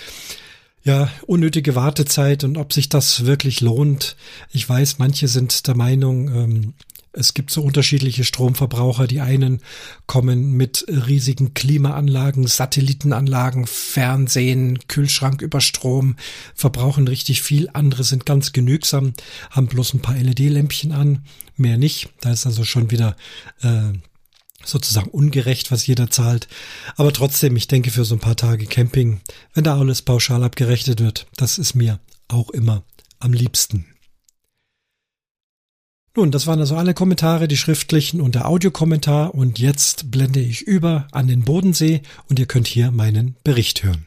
ja, 0.85 1.09
unnötige 1.25 1.75
Wartezeit 1.75 2.43
und 2.43 2.57
ob 2.57 2.73
sich 2.73 2.89
das 2.89 3.25
wirklich 3.25 3.61
lohnt. 3.61 4.17
Ich 4.51 4.67
weiß, 4.67 4.99
manche 4.99 5.29
sind 5.29 5.65
der 5.67 5.77
Meinung, 5.77 6.27
ähm, 6.27 6.73
es 7.13 7.35
gibt 7.35 7.51
so 7.51 7.61
unterschiedliche 7.61 8.23
Stromverbraucher. 8.23 9.07
Die 9.07 9.21
einen 9.21 9.61
kommen 10.07 10.53
mit 10.53 10.85
riesigen 10.87 11.53
Klimaanlagen, 11.53 12.47
Satellitenanlagen, 12.47 13.67
Fernsehen, 13.67 14.79
Kühlschrank 14.87 15.41
über 15.41 15.61
Strom, 15.61 16.15
verbrauchen 16.55 17.07
richtig 17.07 17.43
viel. 17.43 17.69
Andere 17.71 18.03
sind 18.03 18.25
ganz 18.25 18.51
genügsam, 18.51 19.13
haben 19.51 19.67
bloß 19.67 19.93
ein 19.93 20.01
paar 20.01 20.17
LED-Lämpchen 20.17 20.91
an, 20.91 21.23
mehr 21.55 21.77
nicht. 21.77 22.09
Da 22.21 22.31
ist 22.31 22.47
also 22.47 22.63
schon 22.63 22.89
wieder 22.89 23.15
äh, 23.61 23.93
sozusagen 24.65 25.09
ungerecht, 25.09 25.71
was 25.71 25.85
jeder 25.85 26.09
zahlt. 26.09 26.47
Aber 26.95 27.13
trotzdem, 27.13 27.55
ich 27.55 27.67
denke 27.67 27.91
für 27.91 28.05
so 28.05 28.15
ein 28.15 28.21
paar 28.21 28.35
Tage 28.35 28.65
Camping, 28.65 29.21
wenn 29.53 29.63
da 29.63 29.77
alles 29.77 30.01
pauschal 30.01 30.43
abgerechnet 30.43 30.99
wird, 30.99 31.27
das 31.35 31.59
ist 31.59 31.75
mir 31.75 31.99
auch 32.27 32.49
immer 32.49 32.83
am 33.19 33.33
liebsten. 33.33 33.92
Nun, 36.15 36.29
das 36.29 36.45
waren 36.45 36.59
also 36.59 36.75
alle 36.75 36.93
Kommentare, 36.93 37.47
die 37.47 37.57
schriftlichen 37.57 38.21
und 38.21 38.35
der 38.35 38.47
Audiokommentar 38.47 39.33
und 39.33 39.57
jetzt 39.57 40.11
blende 40.11 40.39
ich 40.39 40.61
über 40.61 41.07
an 41.11 41.27
den 41.27 41.41
Bodensee 41.41 42.03
und 42.29 42.37
ihr 42.37 42.45
könnt 42.45 42.67
hier 42.67 42.91
meinen 42.91 43.35
Bericht 43.43 43.83
hören. 43.83 44.05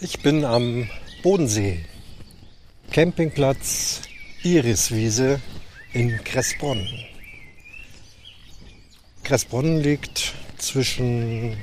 Ich 0.00 0.22
bin 0.22 0.44
am 0.44 0.88
Bodensee, 1.22 1.84
Campingplatz 2.90 4.02
Iriswiese 4.42 5.40
in 5.92 6.24
Kressbronn. 6.24 6.88
Kressbronn 9.30 9.80
liegt 9.80 10.34
zwischen 10.58 11.56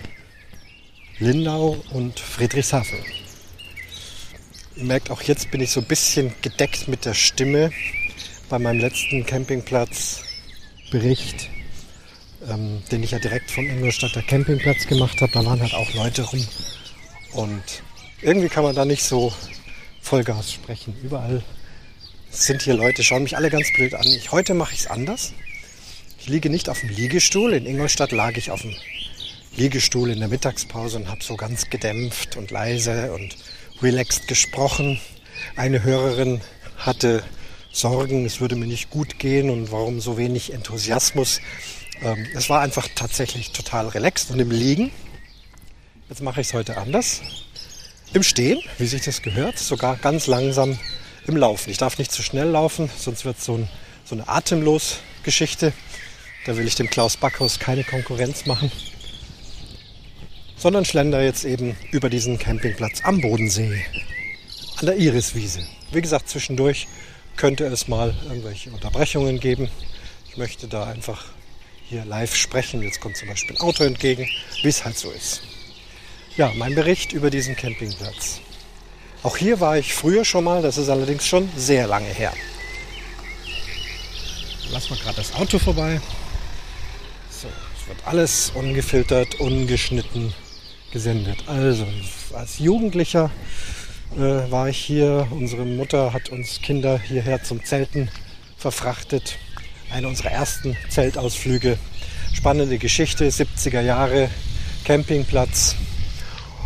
Lindau 1.19 1.83
und 1.91 2.17
Friedrichshafen. 2.17 2.97
Ihr 4.77 4.85
merkt, 4.85 5.11
auch 5.11 5.21
jetzt 5.23 5.51
bin 5.51 5.59
ich 5.59 5.71
so 5.71 5.81
ein 5.81 5.85
bisschen 5.85 6.33
gedeckt 6.41 6.87
mit 6.87 7.03
der 7.03 7.13
Stimme. 7.13 7.73
Bei 8.47 8.57
meinem 8.57 8.79
letzten 8.79 9.25
Campingplatzbericht, 9.25 11.49
ähm, 12.47 12.81
den 12.89 13.03
ich 13.03 13.11
ja 13.11 13.19
direkt 13.19 13.51
vom 13.51 13.69
Ingolstadter 13.69 14.21
Campingplatz 14.21 14.87
gemacht 14.87 15.19
habe, 15.19 15.33
da 15.33 15.43
waren 15.43 15.61
halt 15.61 15.73
auch 15.73 15.93
Leute 15.93 16.21
rum. 16.21 16.47
Und 17.33 17.83
irgendwie 18.21 18.47
kann 18.47 18.63
man 18.63 18.75
da 18.75 18.85
nicht 18.85 19.03
so 19.03 19.33
Vollgas 20.01 20.53
sprechen. 20.53 20.95
Überall 21.03 21.43
sind 22.29 22.61
hier 22.61 22.75
Leute, 22.75 23.03
schauen 23.03 23.23
mich 23.23 23.35
alle 23.35 23.49
ganz 23.49 23.73
blöd 23.73 23.93
an. 23.93 24.07
Ich, 24.07 24.31
heute 24.31 24.53
mache 24.53 24.73
ich 24.73 24.79
es 24.79 24.87
anders. 24.87 25.33
Ich 26.27 26.33
liege 26.33 26.49
nicht 26.49 26.67
auf 26.67 26.81
dem 26.81 26.89
Liegestuhl. 26.89 27.53
In 27.53 27.65
Ingolstadt 27.65 28.11
lag 28.11 28.35
ich 28.35 28.51
auf 28.51 28.61
dem 28.61 28.75
Liegestuhl 29.55 30.09
in 30.09 30.19
der 30.19 30.27
Mittagspause 30.27 30.97
und 30.97 31.07
habe 31.07 31.23
so 31.23 31.37
ganz 31.37 31.69
gedämpft 31.69 32.35
und 32.35 32.51
leise 32.51 33.13
und 33.13 33.37
relaxed 33.81 34.27
gesprochen. 34.27 34.99
Eine 35.55 35.85
Hörerin 35.85 36.41
hatte 36.75 37.23
Sorgen, 37.71 38.25
es 38.25 38.41
würde 38.41 38.57
mir 38.57 38.67
nicht 38.67 38.89
gut 38.89 39.19
gehen 39.19 39.49
und 39.49 39.71
warum 39.71 40.01
so 40.01 40.17
wenig 40.17 40.51
Enthusiasmus. 40.51 41.39
Ähm, 42.01 42.27
es 42.35 42.49
war 42.49 42.59
einfach 42.59 42.89
tatsächlich 42.93 43.53
total 43.53 43.87
relaxed 43.87 44.29
und 44.29 44.41
im 44.41 44.51
Liegen. 44.51 44.91
Jetzt 46.09 46.21
mache 46.21 46.41
ich 46.41 46.47
es 46.47 46.53
heute 46.53 46.75
anders. 46.75 47.21
Im 48.11 48.23
Stehen, 48.23 48.59
wie 48.79 48.87
sich 48.87 49.03
das 49.03 49.21
gehört, 49.21 49.57
sogar 49.59 49.95
ganz 49.95 50.27
langsam 50.27 50.77
im 51.25 51.37
Laufen. 51.37 51.69
Ich 51.69 51.77
darf 51.77 51.97
nicht 51.97 52.11
zu 52.11 52.21
schnell 52.21 52.49
laufen, 52.49 52.89
sonst 52.97 53.23
wird 53.23 53.39
so, 53.39 53.53
ein, 53.53 53.69
so 54.03 54.13
eine 54.15 54.27
Atemlos-Geschichte. 54.27 55.71
Da 56.47 56.55
will 56.55 56.65
ich 56.65 56.75
dem 56.75 56.89
Klaus 56.89 57.17
Backhaus 57.17 57.59
keine 57.59 57.83
Konkurrenz 57.83 58.45
machen. 58.45 58.71
Sondern 60.55 60.85
schlender 60.85 61.21
jetzt 61.21 61.43
eben 61.43 61.75
über 61.91 62.09
diesen 62.09 62.39
Campingplatz 62.39 63.01
am 63.03 63.19
Bodensee. 63.19 63.85
An 64.77 64.85
der 64.85 64.95
Iriswiese. 64.95 65.67
Wie 65.91 66.01
gesagt, 66.01 66.29
zwischendurch 66.29 66.87
könnte 67.35 67.65
es 67.65 67.89
mal 67.89 68.15
irgendwelche 68.29 68.71
Unterbrechungen 68.71 69.41
geben. 69.41 69.69
Ich 70.29 70.37
möchte 70.37 70.69
da 70.69 70.85
einfach 70.85 71.25
hier 71.89 72.05
live 72.05 72.33
sprechen. 72.33 72.81
Jetzt 72.81 73.01
kommt 73.01 73.17
zum 73.17 73.27
Beispiel 73.27 73.57
ein 73.57 73.61
Auto 73.61 73.83
entgegen, 73.83 74.25
wie 74.61 74.69
es 74.69 74.85
halt 74.85 74.97
so 74.97 75.11
ist. 75.11 75.41
Ja, 76.37 76.53
mein 76.55 76.75
Bericht 76.75 77.11
über 77.11 77.29
diesen 77.29 77.57
Campingplatz. 77.57 78.39
Auch 79.21 79.35
hier 79.35 79.59
war 79.59 79.77
ich 79.77 79.93
früher 79.93 80.23
schon 80.23 80.45
mal, 80.45 80.61
das 80.61 80.77
ist 80.77 80.87
allerdings 80.87 81.27
schon 81.27 81.49
sehr 81.57 81.87
lange 81.87 82.07
her. 82.07 82.33
Lass 84.71 84.89
mal 84.89 84.97
gerade 84.99 85.17
das 85.17 85.33
Auto 85.33 85.59
vorbei. 85.59 85.99
So, 87.39 87.47
es 87.79 87.87
wird 87.87 88.07
alles 88.07 88.51
ungefiltert, 88.55 89.39
ungeschnitten 89.39 90.33
gesendet. 90.91 91.43
Also, 91.45 91.85
als 92.33 92.57
Jugendlicher 92.57 93.29
äh, 94.15 94.49
war 94.49 94.69
ich 94.69 94.79
hier. 94.79 95.27
Unsere 95.29 95.63
Mutter 95.63 96.13
hat 96.13 96.29
uns 96.29 96.63
Kinder 96.63 96.97
hierher 96.97 97.43
zum 97.43 97.63
Zelten 97.63 98.09
verfrachtet. 98.57 99.37
Eine 99.91 100.07
unserer 100.07 100.31
ersten 100.31 100.75
Zeltausflüge. 100.89 101.77
Spannende 102.33 102.79
Geschichte, 102.79 103.29
70er 103.29 103.81
Jahre, 103.81 104.31
Campingplatz. 104.83 105.75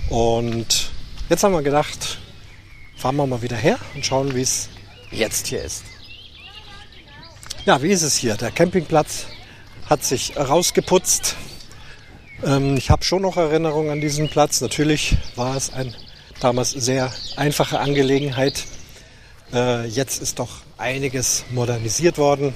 Und 0.07 0.89
jetzt 1.29 1.43
haben 1.43 1.51
wir 1.51 1.63
gedacht, 1.63 2.17
fahren 2.95 3.17
wir 3.17 3.27
mal 3.27 3.41
wieder 3.41 3.57
her 3.57 3.77
und 3.93 4.05
schauen, 4.05 4.33
wie 4.35 4.41
es 4.41 4.69
jetzt 5.11 5.47
hier 5.47 5.63
ist. 5.63 5.83
Ja, 7.65 7.81
wie 7.83 7.89
ist 7.89 8.03
es 8.03 8.15
hier? 8.15 8.37
Der 8.37 8.51
Campingplatz 8.51 9.25
hat 9.91 10.05
sich 10.05 10.37
rausgeputzt. 10.37 11.35
Ähm, 12.45 12.77
ich 12.77 12.89
habe 12.89 13.03
schon 13.03 13.23
noch 13.23 13.35
Erinnerungen 13.35 13.91
an 13.91 13.99
diesen 13.99 14.29
Platz. 14.29 14.61
Natürlich 14.61 15.17
war 15.35 15.57
es 15.57 15.73
eine 15.73 15.93
damals 16.39 16.71
sehr 16.71 17.11
einfache 17.35 17.77
Angelegenheit. 17.77 18.63
Äh, 19.53 19.87
jetzt 19.87 20.21
ist 20.21 20.39
doch 20.39 20.61
einiges 20.77 21.43
modernisiert 21.51 22.17
worden. 22.17 22.55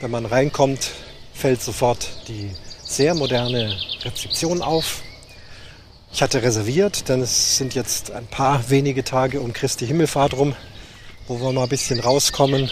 Wenn 0.00 0.12
man 0.12 0.26
reinkommt, 0.26 0.92
fällt 1.34 1.60
sofort 1.60 2.08
die 2.28 2.52
sehr 2.84 3.16
moderne 3.16 3.76
Rezeption 4.04 4.62
auf. 4.62 5.02
Ich 6.12 6.22
hatte 6.22 6.40
reserviert, 6.40 7.08
denn 7.08 7.20
es 7.20 7.56
sind 7.56 7.74
jetzt 7.74 8.12
ein 8.12 8.28
paar 8.28 8.70
wenige 8.70 9.02
Tage 9.02 9.40
um 9.40 9.52
Christi 9.52 9.88
Himmelfahrt 9.88 10.34
rum, 10.34 10.54
wo 11.26 11.40
wir 11.40 11.50
mal 11.50 11.64
ein 11.64 11.68
bisschen 11.68 11.98
rauskommen 11.98 12.70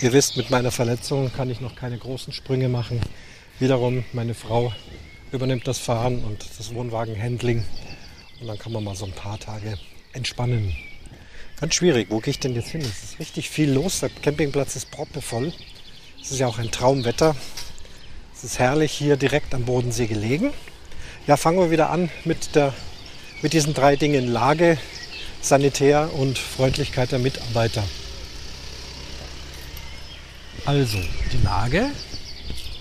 Ihr 0.00 0.12
wisst, 0.12 0.36
mit 0.36 0.50
meiner 0.50 0.72
Verletzung 0.72 1.32
kann 1.32 1.50
ich 1.50 1.60
noch 1.60 1.76
keine 1.76 1.96
großen 1.96 2.32
Sprünge 2.32 2.68
machen. 2.68 3.00
Wiederum, 3.60 4.04
meine 4.12 4.34
Frau 4.34 4.72
übernimmt 5.30 5.68
das 5.68 5.78
Fahren 5.78 6.24
und 6.24 6.44
das 6.58 6.74
Wohnwagenhandling. 6.74 7.64
Und 8.40 8.48
dann 8.48 8.58
kann 8.58 8.72
man 8.72 8.82
mal 8.82 8.96
so 8.96 9.04
ein 9.04 9.12
paar 9.12 9.38
Tage 9.38 9.78
entspannen. 10.12 10.76
Ganz 11.60 11.76
schwierig. 11.76 12.08
Wo 12.10 12.18
gehe 12.18 12.32
ich 12.32 12.40
denn 12.40 12.54
jetzt 12.54 12.70
hin? 12.70 12.80
Es 12.80 13.04
ist 13.04 13.18
richtig 13.20 13.48
viel 13.48 13.70
los. 13.70 14.00
Der 14.00 14.10
Campingplatz 14.10 14.74
ist 14.74 14.90
proppevoll. 14.90 15.52
Es 16.20 16.32
ist 16.32 16.40
ja 16.40 16.48
auch 16.48 16.58
ein 16.58 16.72
Traumwetter. 16.72 17.36
Es 18.34 18.42
ist 18.42 18.58
herrlich 18.58 18.90
hier 18.92 19.16
direkt 19.16 19.54
am 19.54 19.64
Bodensee 19.64 20.06
gelegen. 20.06 20.52
Ja, 21.28 21.36
fangen 21.36 21.58
wir 21.58 21.70
wieder 21.70 21.90
an 21.90 22.10
mit, 22.24 22.56
der, 22.56 22.74
mit 23.42 23.52
diesen 23.52 23.74
drei 23.74 23.94
Dingen. 23.94 24.26
Lage, 24.26 24.76
Sanitär 25.40 26.10
und 26.12 26.36
Freundlichkeit 26.36 27.12
der 27.12 27.20
Mitarbeiter. 27.20 27.84
Also 30.66 30.98
die 31.30 31.44
Lage 31.44 31.90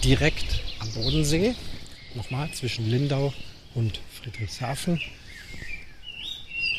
direkt 0.05 0.61
am 0.79 0.89
Bodensee, 0.93 1.53
nochmal 2.15 2.49
zwischen 2.53 2.89
Lindau 2.89 3.33
und 3.75 3.99
Friedrichshafen. 4.21 5.01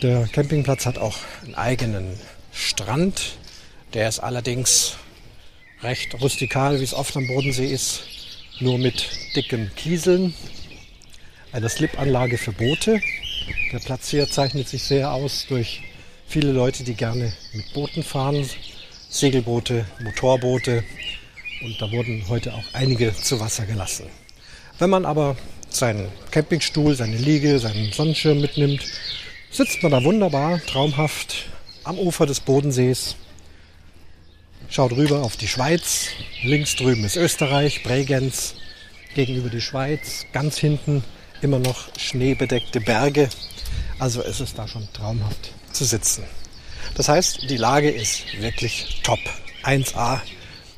Der 0.02 0.26
Campingplatz 0.28 0.86
hat 0.86 0.96
auch 0.96 1.18
einen 1.44 1.56
eigenen 1.56 2.18
Strand. 2.52 3.36
Der 3.92 4.08
ist 4.08 4.18
allerdings 4.18 4.96
recht 5.82 6.14
rustikal, 6.22 6.80
wie 6.80 6.84
es 6.84 6.94
oft 6.94 7.14
am 7.16 7.26
Bodensee 7.26 7.66
ist. 7.66 8.04
nur 8.60 8.78
mit 8.78 9.08
dicken 9.36 9.70
Kieseln. 9.74 10.32
Eine 11.52 11.68
Slipanlage 11.68 12.38
für 12.38 12.52
Boote. 12.52 13.00
Der 13.72 13.78
Platz 13.80 14.08
hier 14.08 14.30
zeichnet 14.30 14.68
sich 14.68 14.84
sehr 14.84 15.12
aus 15.12 15.46
durch 15.48 15.82
viele 16.26 16.52
Leute, 16.52 16.84
die 16.84 16.94
gerne 16.94 17.32
mit 17.52 17.72
Booten 17.74 18.02
fahren. 18.02 18.48
Segelboote, 19.14 19.86
Motorboote. 20.02 20.82
Und 21.62 21.80
da 21.80 21.90
wurden 21.92 22.24
heute 22.28 22.52
auch 22.52 22.64
einige 22.72 23.14
zu 23.14 23.38
Wasser 23.38 23.64
gelassen. 23.64 24.06
Wenn 24.80 24.90
man 24.90 25.06
aber 25.06 25.36
seinen 25.70 26.08
Campingstuhl, 26.32 26.96
seine 26.96 27.16
Liege, 27.16 27.60
seinen 27.60 27.92
Sonnenschirm 27.92 28.40
mitnimmt, 28.40 28.82
sitzt 29.52 29.84
man 29.84 29.92
da 29.92 30.02
wunderbar, 30.02 30.60
traumhaft 30.66 31.46
am 31.84 31.96
Ufer 31.96 32.26
des 32.26 32.40
Bodensees, 32.40 33.14
schaut 34.68 34.92
rüber 34.92 35.22
auf 35.22 35.36
die 35.36 35.48
Schweiz, 35.48 36.08
links 36.42 36.74
drüben 36.74 37.04
ist 37.04 37.14
Österreich, 37.14 37.84
Bregenz, 37.84 38.56
gegenüber 39.14 39.48
die 39.48 39.60
Schweiz, 39.60 40.26
ganz 40.32 40.58
hinten 40.58 41.04
immer 41.40 41.60
noch 41.60 41.96
schneebedeckte 41.96 42.80
Berge. 42.80 43.28
Also 44.00 44.24
es 44.24 44.40
ist 44.40 44.58
da 44.58 44.66
schon 44.66 44.88
traumhaft 44.92 45.52
zu 45.72 45.84
sitzen. 45.84 46.24
Das 46.96 47.08
heißt, 47.08 47.50
die 47.50 47.56
Lage 47.56 47.90
ist 47.90 48.40
wirklich 48.40 49.00
top. 49.02 49.18
1A. 49.64 50.20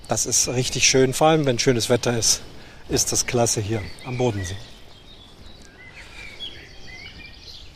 Das 0.09 0.25
ist 0.25 0.49
richtig 0.49 0.89
schön. 0.89 1.13
Vor 1.13 1.29
allem, 1.29 1.45
wenn 1.45 1.59
schönes 1.59 1.91
Wetter 1.91 2.17
ist, 2.17 2.41
ist 2.89 3.13
das 3.13 3.27
klasse 3.27 3.61
hier 3.61 3.83
am 4.07 4.17
Bodensee. 4.17 4.57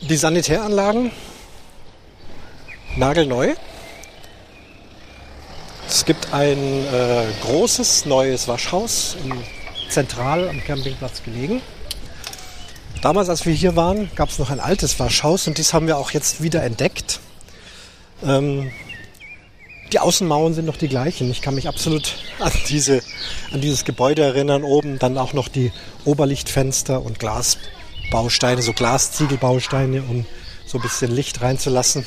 Die 0.01 0.15
Sanitäranlagen 0.15 1.11
nagelneu. 2.95 3.53
Es 5.87 6.05
gibt 6.05 6.33
ein 6.33 6.57
äh, 6.57 7.25
großes 7.43 8.05
neues 8.05 8.47
Waschhaus 8.47 9.17
zentral 9.89 10.49
am 10.49 10.63
Campingplatz 10.63 11.21
gelegen. 11.23 11.61
Damals, 13.01 13.29
als 13.29 13.45
wir 13.45 13.53
hier 13.53 13.75
waren, 13.75 14.09
gab 14.15 14.29
es 14.29 14.39
noch 14.39 14.49
ein 14.49 14.59
altes 14.59 14.99
Waschhaus 14.99 15.47
und 15.47 15.57
dies 15.57 15.73
haben 15.73 15.87
wir 15.87 15.97
auch 15.97 16.11
jetzt 16.11 16.41
wieder 16.41 16.63
entdeckt. 16.63 17.19
Ähm, 18.23 18.71
die 19.91 19.99
Außenmauern 19.99 20.53
sind 20.53 20.65
noch 20.65 20.77
die 20.77 20.87
gleichen. 20.87 21.29
Ich 21.31 21.41
kann 21.41 21.55
mich 21.55 21.67
absolut 21.67 22.15
an, 22.39 22.51
diese, 22.69 23.01
an 23.51 23.61
dieses 23.61 23.83
Gebäude 23.83 24.21
erinnern. 24.21 24.63
Oben 24.63 24.99
dann 24.99 25.17
auch 25.17 25.33
noch 25.33 25.49
die 25.49 25.71
Oberlichtfenster 26.05 27.01
und 27.01 27.19
Glasbausteine, 27.19 28.61
so 28.61 28.73
Glasziegelbausteine, 28.73 30.01
um 30.03 30.25
so 30.65 30.77
ein 30.77 30.81
bisschen 30.81 31.11
Licht 31.13 31.41
reinzulassen. 31.41 32.05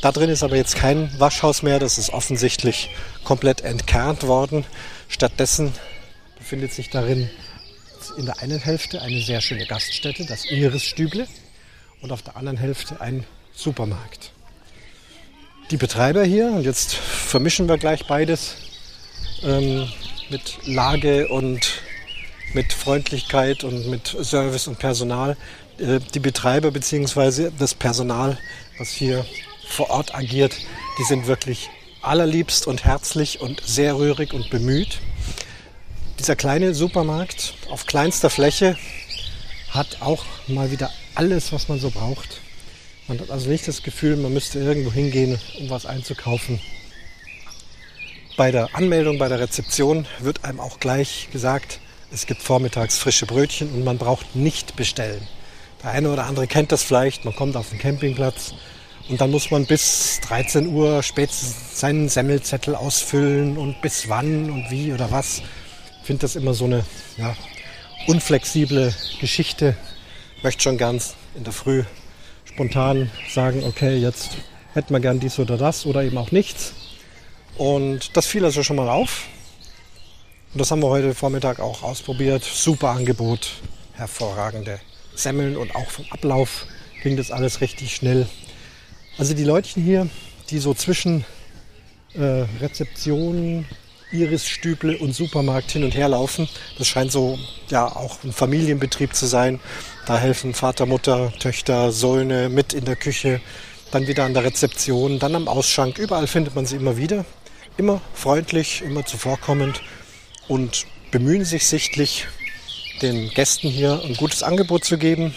Da 0.00 0.12
drin 0.12 0.30
ist 0.30 0.42
aber 0.42 0.56
jetzt 0.56 0.76
kein 0.76 1.10
Waschhaus 1.18 1.62
mehr. 1.62 1.78
Das 1.78 1.98
ist 1.98 2.10
offensichtlich 2.10 2.90
komplett 3.24 3.60
entkernt 3.60 4.26
worden. 4.26 4.64
Stattdessen 5.08 5.72
befindet 6.38 6.72
sich 6.72 6.88
darin 6.88 7.28
in 8.16 8.24
der 8.24 8.40
einen 8.40 8.60
Hälfte 8.60 9.02
eine 9.02 9.20
sehr 9.20 9.42
schöne 9.42 9.66
Gaststätte, 9.66 10.24
das 10.24 10.46
Iris-Stüble, 10.46 11.26
und 12.00 12.12
auf 12.12 12.22
der 12.22 12.36
anderen 12.36 12.56
Hälfte 12.56 13.00
ein 13.00 13.24
Supermarkt. 13.54 14.32
Die 15.72 15.76
Betreiber 15.76 16.22
hier, 16.22 16.46
und 16.52 16.62
jetzt 16.62 16.94
vermischen 16.94 17.68
wir 17.68 17.76
gleich 17.76 18.06
beides 18.06 18.54
ähm, 19.42 19.88
mit 20.30 20.58
Lage 20.64 21.26
und 21.26 21.82
mit 22.52 22.72
Freundlichkeit 22.72 23.64
und 23.64 23.88
mit 23.88 24.16
Service 24.22 24.68
und 24.68 24.78
Personal, 24.78 25.36
äh, 25.78 25.98
die 26.14 26.20
Betreiber 26.20 26.70
bzw. 26.70 27.50
das 27.58 27.74
Personal, 27.74 28.38
was 28.78 28.90
hier 28.90 29.26
vor 29.66 29.90
Ort 29.90 30.14
agiert, 30.14 30.56
die 31.00 31.02
sind 31.02 31.26
wirklich 31.26 31.68
allerliebst 32.00 32.68
und 32.68 32.84
herzlich 32.84 33.40
und 33.40 33.60
sehr 33.60 33.96
rührig 33.96 34.34
und 34.34 34.50
bemüht. 34.50 35.00
Dieser 36.20 36.36
kleine 36.36 36.74
Supermarkt 36.74 37.54
auf 37.70 37.86
kleinster 37.86 38.30
Fläche 38.30 38.76
hat 39.70 40.00
auch 40.00 40.24
mal 40.46 40.70
wieder 40.70 40.92
alles, 41.16 41.52
was 41.52 41.66
man 41.66 41.80
so 41.80 41.90
braucht. 41.90 42.40
Man 43.08 43.20
hat 43.20 43.30
also 43.30 43.48
nicht 43.48 43.68
das 43.68 43.84
Gefühl, 43.84 44.16
man 44.16 44.32
müsste 44.32 44.58
irgendwo 44.58 44.92
hingehen, 44.92 45.38
um 45.60 45.70
was 45.70 45.86
einzukaufen. 45.86 46.60
Bei 48.36 48.50
der 48.50 48.74
Anmeldung, 48.74 49.18
bei 49.18 49.28
der 49.28 49.38
Rezeption 49.38 50.06
wird 50.18 50.44
einem 50.44 50.58
auch 50.58 50.80
gleich 50.80 51.28
gesagt, 51.32 51.78
es 52.10 52.26
gibt 52.26 52.42
vormittags 52.42 52.98
frische 52.98 53.26
Brötchen 53.26 53.70
und 53.72 53.84
man 53.84 53.98
braucht 53.98 54.34
nicht 54.34 54.74
bestellen. 54.74 55.26
Der 55.84 55.92
eine 55.92 56.10
oder 56.10 56.26
andere 56.26 56.48
kennt 56.48 56.72
das 56.72 56.82
vielleicht, 56.82 57.24
man 57.24 57.34
kommt 57.36 57.56
auf 57.56 57.70
den 57.70 57.78
Campingplatz 57.78 58.54
und 59.08 59.20
dann 59.20 59.30
muss 59.30 59.52
man 59.52 59.66
bis 59.66 60.20
13 60.26 60.66
Uhr 60.66 61.02
spätestens 61.04 61.78
seinen 61.78 62.08
Semmelzettel 62.08 62.74
ausfüllen 62.74 63.56
und 63.56 63.80
bis 63.82 64.08
wann 64.08 64.50
und 64.50 64.70
wie 64.70 64.92
oder 64.92 65.12
was. 65.12 65.42
Ich 66.00 66.06
finde 66.06 66.22
das 66.22 66.34
immer 66.34 66.54
so 66.54 66.64
eine 66.64 66.84
ja, 67.18 67.36
unflexible 68.08 68.92
Geschichte. 69.20 69.76
Ich 70.36 70.42
möchte 70.42 70.62
schon 70.62 70.76
ganz 70.76 71.14
in 71.36 71.44
der 71.44 71.52
Früh 71.52 71.84
spontan 72.56 73.10
sagen, 73.28 73.62
okay, 73.64 73.98
jetzt 73.98 74.30
hätten 74.72 74.94
wir 74.94 75.00
gern 75.00 75.20
dies 75.20 75.38
oder 75.38 75.58
das 75.58 75.84
oder 75.84 76.02
eben 76.02 76.16
auch 76.16 76.30
nichts. 76.30 76.72
Und 77.58 78.16
das 78.16 78.24
fiel 78.24 78.46
also 78.46 78.62
schon 78.62 78.76
mal 78.76 78.88
auf. 78.88 79.26
Und 80.54 80.60
das 80.60 80.70
haben 80.70 80.80
wir 80.80 80.88
heute 80.88 81.14
Vormittag 81.14 81.60
auch 81.60 81.82
ausprobiert. 81.82 82.42
Super 82.44 82.92
Angebot, 82.92 83.50
hervorragende 83.92 84.80
Semmeln 85.14 85.54
und 85.58 85.76
auch 85.76 85.90
vom 85.90 86.06
Ablauf 86.08 86.64
ging 87.02 87.18
das 87.18 87.30
alles 87.30 87.60
richtig 87.60 87.94
schnell. 87.94 88.26
Also 89.18 89.34
die 89.34 89.44
Leutchen 89.44 89.82
hier, 89.82 90.08
die 90.48 90.58
so 90.58 90.72
zwischen 90.72 91.26
äh, 92.14 92.46
Rezeption, 92.62 93.66
Irisstüble 94.12 94.96
und 94.96 95.12
Supermarkt 95.12 95.72
hin 95.72 95.84
und 95.84 95.94
her 95.94 96.08
laufen, 96.08 96.48
das 96.78 96.88
scheint 96.88 97.12
so 97.12 97.38
ja 97.68 97.84
auch 97.84 98.24
ein 98.24 98.32
Familienbetrieb 98.32 99.14
zu 99.14 99.26
sein. 99.26 99.60
Da 100.06 100.18
helfen 100.18 100.54
Vater, 100.54 100.86
Mutter, 100.86 101.32
Töchter, 101.40 101.90
Söhne 101.90 102.48
mit 102.48 102.72
in 102.72 102.84
der 102.84 102.94
Küche, 102.94 103.40
dann 103.90 104.06
wieder 104.06 104.24
an 104.24 104.34
der 104.34 104.44
Rezeption, 104.44 105.18
dann 105.18 105.34
am 105.34 105.48
Ausschank. 105.48 105.98
Überall 105.98 106.28
findet 106.28 106.54
man 106.54 106.64
sie 106.64 106.76
immer 106.76 106.96
wieder. 106.96 107.24
Immer 107.76 108.00
freundlich, 108.14 108.82
immer 108.82 109.04
zuvorkommend 109.04 109.82
und 110.46 110.86
bemühen 111.10 111.44
sich 111.44 111.66
sichtlich, 111.66 112.28
den 113.02 113.30
Gästen 113.30 113.68
hier 113.68 114.00
ein 114.04 114.14
gutes 114.14 114.44
Angebot 114.44 114.84
zu 114.84 114.96
geben, 114.96 115.34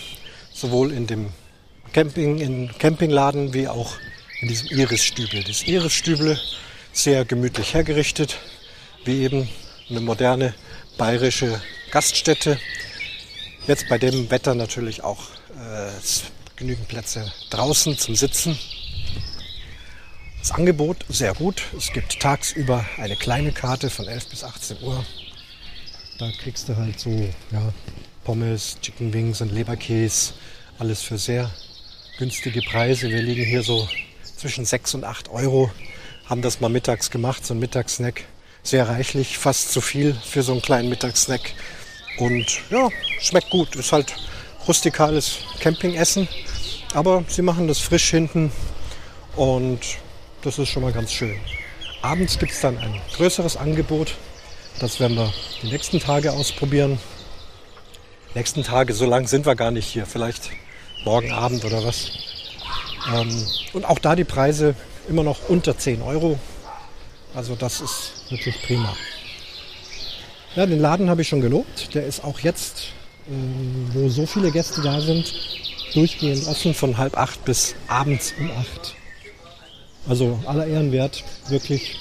sowohl 0.54 0.94
in 0.94 1.08
dem 1.08 1.30
Camping, 1.92 2.38
in 2.38 2.70
Campingladen 2.78 3.56
wie 3.56 3.68
auch 3.68 3.94
in 4.40 4.50
diesem 4.50 4.68
Iris-Stüble. 4.68 5.44
Das 5.44 5.64
Iris-Stüble 5.64 6.40
sehr 6.94 7.26
gemütlich 7.26 7.74
hergerichtet, 7.74 8.38
wie 9.04 9.24
eben 9.24 9.50
eine 9.90 10.00
moderne 10.00 10.54
bayerische 10.96 11.60
Gaststätte. 11.90 12.60
Jetzt 13.68 13.88
bei 13.88 13.98
dem 13.98 14.30
Wetter 14.32 14.56
natürlich 14.56 15.04
auch 15.04 15.20
äh, 15.52 15.92
genügend 16.56 16.88
Plätze 16.88 17.32
draußen 17.50 17.98
zum 17.98 18.16
Sitzen. 18.16 18.58
Das 20.40 20.52
Angebot 20.52 21.06
sehr 21.10 21.34
gut. 21.34 21.64
Es 21.78 21.92
gibt 21.92 22.20
tagsüber 22.20 22.86
eine 22.98 23.16
kleine 23.16 23.52
Karte 23.52 23.90
von 23.90 24.08
11 24.08 24.30
bis 24.30 24.44
18 24.44 24.82
Uhr 24.82 25.06
da 26.20 26.30
kriegst 26.32 26.68
du 26.68 26.76
halt 26.76 27.00
so 27.00 27.10
ja, 27.52 27.74
Pommes, 28.26 28.78
Chicken 28.82 29.14
Wings 29.14 29.40
und 29.40 29.54
Leberkäse. 29.54 30.34
Alles 30.78 31.02
für 31.02 31.18
sehr 31.18 31.50
günstige 32.18 32.62
Preise. 32.62 33.10
Wir 33.10 33.22
liegen 33.22 33.46
hier 33.46 33.64
so 33.64 33.88
zwischen 34.36 34.66
6 34.66 34.96
und 34.96 35.06
8 35.06 35.30
Euro. 35.30 35.72
Haben 36.26 36.42
das 36.42 36.60
mal 36.60 36.68
mittags 36.68 37.10
gemacht, 37.10 37.46
so 37.46 37.54
ein 37.54 37.60
Mittagssnack. 37.60 38.26
Sehr 38.64 38.90
reichlich, 38.90 39.38
fast 39.38 39.72
zu 39.72 39.80
viel 39.80 40.14
für 40.14 40.44
so 40.44 40.52
einen 40.52 40.62
kleinen 40.62 40.90
Mittagssnack. 40.90 41.54
Und 42.20 42.62
ja, 42.70 42.90
schmeckt 43.20 43.50
gut. 43.50 43.76
Ist 43.76 43.92
halt 43.92 44.16
rustikales 44.68 45.40
Campingessen. 45.60 46.28
Aber 46.94 47.24
sie 47.28 47.42
machen 47.42 47.68
das 47.68 47.80
frisch 47.80 48.10
hinten 48.10 48.52
und 49.36 49.80
das 50.42 50.58
ist 50.58 50.70
schon 50.70 50.84
mal 50.84 50.92
ganz 50.92 51.12
schön. 51.12 51.40
Abends 52.02 52.40
gibt 52.40 52.52
es 52.52 52.62
dann 52.62 52.78
ein 52.78 53.00
größeres 53.16 53.58
Angebot. 53.58 54.16
Das 54.80 55.00
werden 55.00 55.18
wir 55.18 55.32
die 55.62 55.68
nächsten 55.68 56.00
Tage 56.00 56.32
ausprobieren. 56.32 57.00
Nächsten 58.36 58.64
Tage, 58.64 58.94
so 58.94 59.06
lang 59.06 59.28
sind 59.28 59.46
wir 59.46 59.56
gar 59.56 59.72
nicht 59.72 59.88
hier. 59.88 60.06
Vielleicht 60.06 60.50
morgen 61.04 61.32
Abend 61.32 61.64
oder 61.66 61.84
was. 61.84 62.12
Ähm, 63.14 63.46
und 63.74 63.86
auch 63.86 64.00
da 64.00 64.16
die 64.16 64.24
Preise 64.24 64.76
immer 65.08 65.24
noch 65.24 65.50
unter 65.50 65.78
10 65.78 66.02
Euro. 66.02 66.40
Also 67.36 67.56
das 67.56 67.82
ist 67.82 68.24
wirklich 68.30 68.62
prima. 68.62 68.96
Ja, 70.56 70.66
den 70.66 70.80
Laden 70.80 71.10
habe 71.10 71.22
ich 71.22 71.28
schon 71.28 71.42
gelobt. 71.42 71.94
Der 71.94 72.06
ist 72.06 72.24
auch 72.24 72.40
jetzt, 72.40 72.94
ähm, 73.30 73.88
wo 73.94 74.10
so 74.10 74.26
viele 74.26 74.52
Gäste 74.52 74.82
da 74.82 75.00
sind, 75.00 75.34
durchgehend 75.94 76.48
offen 76.48 76.74
von 76.74 76.98
halb 76.98 77.18
acht 77.18 77.46
bis 77.46 77.76
abends 77.88 78.34
um 78.40 78.50
acht. 78.52 78.96
Also 80.08 80.40
aller 80.46 80.66
Ehren 80.66 80.92
wert, 80.92 81.24
wirklich 81.50 81.96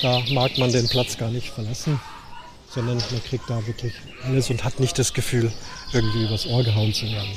da 0.00 0.22
mag 0.30 0.58
man 0.58 0.72
den 0.72 0.88
Platz 0.88 1.16
gar 1.16 1.30
nicht 1.30 1.50
verlassen, 1.50 2.00
sondern 2.68 2.98
man 2.98 3.24
kriegt 3.24 3.48
da 3.48 3.66
wirklich 3.66 3.94
alles 4.24 4.50
und 4.50 4.62
hat 4.62 4.78
nicht 4.78 4.98
das 4.98 5.14
Gefühl, 5.14 5.52
irgendwie 5.92 6.24
übers 6.24 6.46
Ohr 6.46 6.62
gehauen 6.62 6.92
zu 6.92 7.06
werden. 7.06 7.30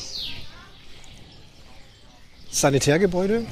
Sanitärgebäude, 2.50 3.46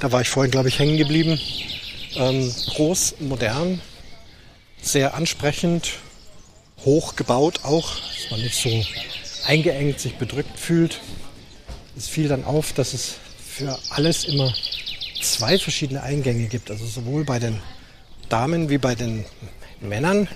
da 0.00 0.12
war 0.12 0.20
ich 0.20 0.28
vorhin, 0.28 0.50
glaube 0.50 0.68
ich, 0.68 0.78
hängen 0.78 0.96
geblieben. 0.96 1.40
Ähm, 2.16 2.52
groß, 2.74 3.16
modern, 3.20 3.80
sehr 4.82 5.14
ansprechend 5.14 5.94
hoch 6.84 7.16
gebaut 7.16 7.60
auch, 7.62 7.96
dass 7.96 8.30
man 8.30 8.40
nicht 8.40 8.54
so 8.54 8.84
eingeengt 9.46 10.00
sich 10.00 10.16
bedrückt 10.16 10.58
fühlt. 10.58 11.00
Es 11.96 12.08
fiel 12.08 12.28
dann 12.28 12.44
auf, 12.44 12.72
dass 12.72 12.94
es 12.94 13.16
für 13.44 13.78
alles 13.90 14.24
immer 14.24 14.52
zwei 15.20 15.58
verschiedene 15.58 16.02
Eingänge 16.02 16.46
gibt. 16.46 16.70
Also 16.70 16.86
sowohl 16.86 17.24
bei 17.24 17.38
den 17.38 17.60
Damen 18.28 18.70
wie 18.70 18.78
bei 18.78 18.94
den 18.94 19.24
Männern 19.80 20.28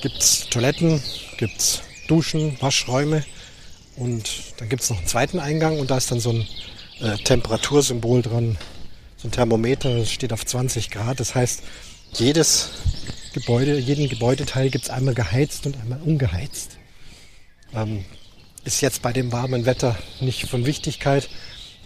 gibt 0.00 0.18
es 0.18 0.48
Toiletten, 0.50 1.02
gibt 1.38 1.60
es 1.60 1.82
Duschen, 2.08 2.60
Waschräume 2.60 3.24
und 3.96 4.28
dann 4.58 4.68
gibt 4.68 4.82
es 4.82 4.90
noch 4.90 4.98
einen 4.98 5.06
zweiten 5.06 5.38
Eingang 5.38 5.78
und 5.78 5.90
da 5.90 5.96
ist 5.96 6.10
dann 6.10 6.20
so 6.20 6.30
ein 6.30 6.48
äh, 7.00 7.16
Temperatursymbol 7.18 8.22
dran, 8.22 8.58
so 9.16 9.28
ein 9.28 9.30
Thermometer, 9.30 9.96
das 9.96 10.10
steht 10.10 10.32
auf 10.32 10.44
20 10.44 10.90
Grad. 10.90 11.20
Das 11.20 11.34
heißt, 11.34 11.62
jedes 12.14 12.70
Gebäude, 13.32 13.78
jeden 13.78 14.08
Gebäudeteil 14.08 14.70
gibt 14.70 14.84
es 14.84 14.90
einmal 14.90 15.14
geheizt 15.14 15.66
und 15.66 15.76
einmal 15.80 16.00
ungeheizt. 16.02 16.78
Ähm, 17.74 18.04
ist 18.64 18.80
jetzt 18.80 19.02
bei 19.02 19.12
dem 19.12 19.32
warmen 19.32 19.66
Wetter 19.66 19.96
nicht 20.20 20.48
von 20.48 20.66
Wichtigkeit, 20.66 21.28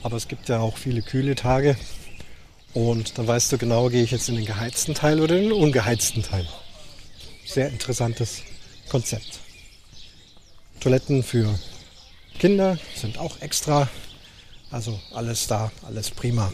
aber 0.02 0.16
es 0.16 0.28
gibt 0.28 0.48
ja 0.48 0.58
auch 0.58 0.76
viele 0.76 1.02
kühle 1.02 1.34
Tage. 1.34 1.76
Und 2.74 3.16
dann 3.16 3.26
weißt 3.26 3.52
du 3.52 3.58
genau, 3.58 3.88
gehe 3.88 4.02
ich 4.02 4.10
jetzt 4.10 4.28
in 4.28 4.36
den 4.36 4.44
geheizten 4.44 4.94
Teil 4.94 5.20
oder 5.20 5.36
in 5.36 5.44
den 5.44 5.52
ungeheizten 5.52 6.22
Teil. 6.22 6.46
Sehr 7.46 7.68
interessantes 7.68 8.42
Konzept. 8.88 9.40
Toiletten 10.80 11.22
für 11.22 11.58
Kinder 12.38 12.78
sind 12.94 13.18
auch 13.18 13.40
extra. 13.40 13.88
Also 14.70 15.00
alles 15.14 15.46
da, 15.46 15.72
alles 15.86 16.10
prima. 16.10 16.52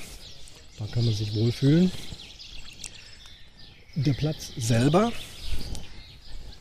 Da 0.79 0.87
kann 0.87 1.05
man 1.05 1.15
sich 1.15 1.35
wohlfühlen. 1.35 1.91
Der 3.95 4.15
Platz 4.15 4.53
selber 4.57 5.13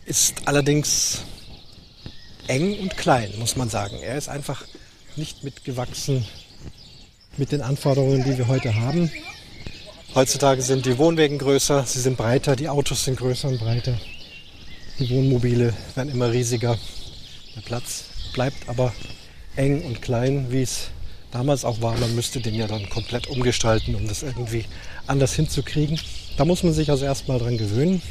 ist 0.05 0.33
allerdings 0.49 1.21
eng 2.47 2.77
und 2.79 2.97
klein, 2.97 3.31
muss 3.39 3.55
man 3.55 3.69
sagen. 3.69 3.95
Er 4.03 4.17
ist 4.17 4.27
einfach 4.27 4.65
nicht 5.15 5.41
mitgewachsen 5.41 6.25
mit 7.37 7.53
den 7.53 7.61
Anforderungen, 7.61 8.25
die 8.25 8.37
wir 8.37 8.49
heute 8.49 8.75
haben. 8.75 9.09
Heutzutage 10.13 10.61
sind 10.61 10.85
die 10.85 10.97
Wohnwegen 10.97 11.37
größer, 11.37 11.85
sie 11.85 12.01
sind 12.01 12.17
breiter, 12.17 12.57
die 12.57 12.67
Autos 12.67 13.05
sind 13.05 13.17
größer 13.17 13.47
und 13.47 13.59
breiter. 13.59 13.97
Die 14.99 15.09
Wohnmobile 15.09 15.73
werden 15.95 16.11
immer 16.11 16.33
riesiger. 16.33 16.77
Der 17.55 17.61
Platz 17.61 18.03
bleibt 18.33 18.67
aber 18.67 18.93
eng 19.55 19.83
und 19.85 20.01
klein, 20.01 20.47
wie 20.51 20.63
es 20.63 20.89
damals 21.31 21.63
auch 21.63 21.81
war. 21.81 21.97
Man 21.97 22.13
müsste 22.13 22.41
den 22.41 22.55
ja 22.55 22.67
dann 22.67 22.89
komplett 22.89 23.27
umgestalten, 23.27 23.95
um 23.95 24.05
das 24.05 24.21
irgendwie 24.21 24.65
anders 25.07 25.33
hinzukriegen. 25.33 25.97
Da 26.37 26.45
muss 26.45 26.63
man 26.63 26.73
sich 26.73 26.89
also 26.89 27.05
erstmal 27.05 27.39
dran 27.39 27.57
gewöhnen. 27.57 28.01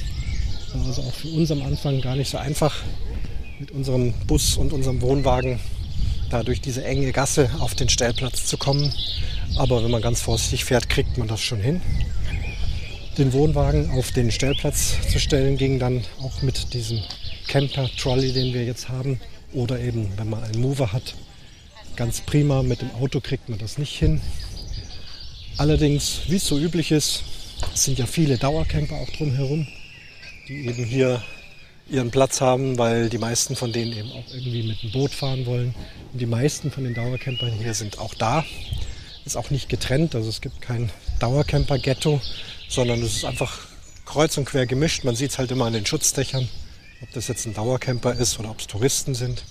War 0.75 0.87
also 0.87 1.03
auch 1.03 1.15
für 1.15 1.29
uns 1.29 1.51
am 1.51 1.63
Anfang 1.63 2.01
gar 2.01 2.17
nicht 2.17 2.31
so 2.31 2.39
einfach, 2.39 2.75
mit 3.59 3.71
unserem 3.73 4.15
Bus 4.27 4.57
und 4.57 4.73
unserem 4.73 5.01
Wohnwagen 5.03 5.59
da 6.31 6.43
durch 6.43 6.61
diese 6.61 6.85
enge 6.85 7.13
Gasse 7.13 7.51
auf 7.59 7.75
den 7.75 7.89
Stellplatz 7.89 8.47
zu 8.47 8.57
kommen. 8.57 8.93
Aber 9.57 9.83
wenn 9.83 9.91
man 9.91 10.01
ganz 10.01 10.21
vorsichtig 10.21 10.65
fährt, 10.65 10.89
kriegt 10.89 11.19
man 11.19 11.29
das 11.29 11.41
schon 11.41 11.61
hin. 11.61 11.81
Den 13.19 13.33
Wohnwagen 13.33 13.91
auf 13.91 14.13
den 14.13 14.31
Stellplatz 14.31 14.95
zu 15.11 15.19
stellen 15.19 15.57
ging 15.57 15.79
dann 15.79 16.05
auch 16.23 16.41
mit 16.43 16.73
diesem 16.73 17.03
Camper-Trolley, 17.49 18.33
den 18.33 18.55
wir 18.55 18.65
jetzt 18.65 18.89
haben. 18.89 19.21
Oder 19.53 19.81
eben, 19.81 20.09
wenn 20.17 20.31
man 20.31 20.45
einen 20.45 20.61
Mover 20.61 20.93
hat, 20.93 21.15
ganz 21.97 22.21
prima. 22.21 22.63
Mit 22.63 22.81
dem 22.81 22.93
Auto 22.93 23.21
kriegt 23.21 23.49
man 23.49 23.59
das 23.59 23.77
nicht 23.77 23.99
hin. 23.99 24.21
Allerdings, 25.57 26.21
wie 26.29 26.37
es 26.37 26.47
so 26.47 26.59
üblich 26.59 26.93
ist, 26.93 27.25
sind 27.75 27.99
ja 27.99 28.07
viele 28.07 28.39
Dauercamper 28.39 28.97
auch 28.97 29.11
drumherum, 29.11 29.67
die 30.49 30.67
eben 30.67 30.85
hier 30.85 31.23
ihren 31.89 32.11
Platz 32.11 32.41
haben, 32.41 32.79
weil 32.79 33.09
die 33.09 33.19
meisten 33.19 33.57
von 33.57 33.73
denen 33.73 33.93
eben 33.93 34.13
auch 34.13 34.33
irgendwie 34.33 34.63
mit 34.63 34.83
dem 34.83 34.93
Boot 34.93 35.13
fahren 35.13 35.47
wollen. 35.47 35.75
Und 36.13 36.21
die 36.21 36.27
meisten 36.27 36.71
von 36.71 36.85
den 36.85 36.95
Dauercampern 36.95 37.53
hier 37.53 37.75
sind 37.75 37.99
auch 37.99 38.15
da. 38.15 38.45
Ist 39.25 39.37
auch 39.37 39.51
nicht 39.51 39.69
getrennt, 39.69 40.15
also 40.15 40.29
es 40.29 40.41
gibt 40.41 40.63
kein 40.63 40.91
Dauercamper-Ghetto, 41.19 42.21
sondern 42.69 43.03
es 43.03 43.17
ist 43.17 43.25
einfach 43.25 43.59
kreuz 44.07 44.37
und 44.39 44.45
quer 44.45 44.67
gemischt. 44.67 45.05
Man 45.05 45.17
sieht 45.17 45.33
es 45.33 45.39
halt 45.39 45.51
immer 45.51 45.67
an 45.67 45.73
den 45.73 45.85
Schutzdächern, 45.85 46.49
ob 47.03 47.13
das 47.13 47.29
jetzt 47.29 47.47
ein 47.47 47.55
Dauercamper 47.55 48.15
ist 48.15 48.39
oder 48.39 48.51
ob 48.51 48.61
es 48.61 48.67
Touristen 48.67 49.15
sind. 49.15 49.43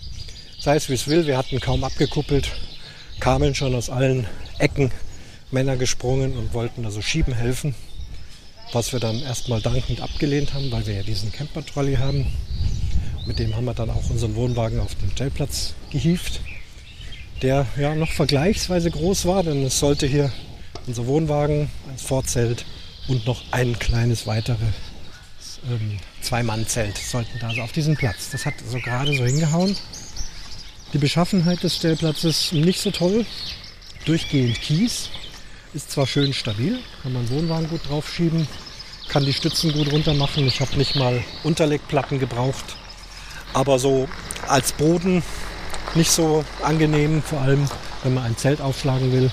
Sei 0.60 0.76
es 0.76 0.90
wie 0.90 0.94
es 0.94 1.08
will, 1.08 1.28
wir 1.28 1.38
hatten 1.38 1.60
kaum 1.60 1.84
abgekuppelt, 1.84 2.52
kamen 3.20 3.54
schon 3.54 3.76
aus 3.76 3.90
allen 3.90 4.28
Ecken 4.58 4.92
Männer 5.52 5.78
gesprungen 5.78 6.38
und 6.38 6.54
wollten 6.54 6.86
also 6.86 7.02
schieben 7.02 7.34
helfen 7.34 7.76
was 8.72 8.94
wir 8.94 9.00
dann 9.00 9.22
erstmal 9.22 9.62
dankend 9.62 10.02
abgelehnt 10.02 10.54
haben, 10.54 10.72
weil 10.72 10.86
wir 10.86 10.96
ja 10.96 11.04
diesen 11.04 11.32
Camper-Trolley 11.32 11.96
haben. 11.96 12.28
Mit 13.26 13.40
dem 13.40 13.56
haben 13.56 13.66
wir 13.66 13.74
dann 13.74 13.90
auch 13.90 14.10
unseren 14.10 14.36
Wohnwagen 14.36 14.80
auf 14.80 14.96
den 14.96 15.12
Stellplatz 15.12 15.74
gehievt, 15.92 16.42
der 17.42 17.66
ja 17.78 17.96
noch 17.96 18.12
vergleichsweise 18.12 18.92
groß 18.92 19.26
war, 19.26 19.44
denn 19.44 19.64
es 19.64 19.80
sollte 19.80 20.08
hier 20.08 20.32
unser 20.88 21.06
Wohnwagen, 21.06 21.70
ein 21.90 21.98
Vorzelt 21.98 22.66
und 23.08 23.26
noch 23.26 23.44
ein 23.52 23.78
kleines 23.78 24.26
weiteres 24.26 24.60
ähm, 25.70 25.98
Zwei-Mann-Zelt 26.22 26.98
sollten 26.98 27.40
da 27.40 27.50
also 27.50 27.62
auf 27.62 27.72
diesen 27.72 27.96
Platz. 27.96 28.30
Das 28.32 28.46
hat 28.46 28.56
so 28.68 28.80
gerade 28.80 29.16
so 29.16 29.24
hingehauen. 29.24 29.76
Die 30.94 30.98
Beschaffenheit 30.98 31.64
des 31.64 31.76
Stellplatzes 31.76 32.52
nicht 32.52 32.82
so 32.82 32.92
toll. 32.92 33.26
Durchgehend 34.06 34.60
Kies. 34.62 35.10
Ist 35.72 35.92
zwar 35.92 36.08
schön 36.08 36.34
stabil, 36.34 36.80
kann 37.04 37.14
man 37.14 37.30
Wohnwagen 37.30 37.70
gut 37.70 37.88
draufschieben, 37.88 38.48
kann 39.08 39.24
die 39.24 39.34
Stützen 39.34 39.72
gut 39.72 39.92
runter 39.92 40.16
machen. 40.16 40.48
Ich 40.48 40.62
habe 40.62 40.76
nicht 40.78 40.96
mal 40.96 41.24
Unterlegplatten 41.44 42.18
gebraucht. 42.18 42.66
Aber 43.54 43.78
so 43.78 44.10
als 44.48 44.72
Boden 44.72 45.22
nicht 45.94 46.10
so 46.10 46.44
angenehm, 46.64 47.22
vor 47.22 47.42
allem 47.42 47.70
wenn 48.02 48.16
man 48.16 48.24
ein 48.24 48.38
Zelt 48.38 48.62
aufschlagen 48.62 49.12
will, 49.12 49.30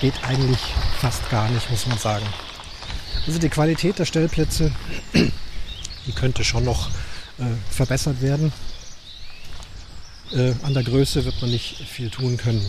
geht 0.00 0.14
eigentlich 0.24 0.58
fast 1.00 1.30
gar 1.30 1.48
nicht, 1.48 1.70
muss 1.70 1.86
man 1.86 1.98
sagen. 1.98 2.26
Also 3.26 3.38
die 3.38 3.48
Qualität 3.48 4.00
der 4.00 4.04
Stellplätze, 4.04 4.72
die 5.14 6.12
könnte 6.12 6.42
schon 6.42 6.64
noch 6.64 6.88
äh, 7.38 7.44
verbessert 7.70 8.20
werden. 8.20 8.52
Äh, 10.32 10.54
an 10.64 10.74
der 10.74 10.82
Größe 10.82 11.24
wird 11.24 11.40
man 11.40 11.50
nicht 11.50 11.76
viel 11.88 12.10
tun 12.10 12.36
können. 12.36 12.68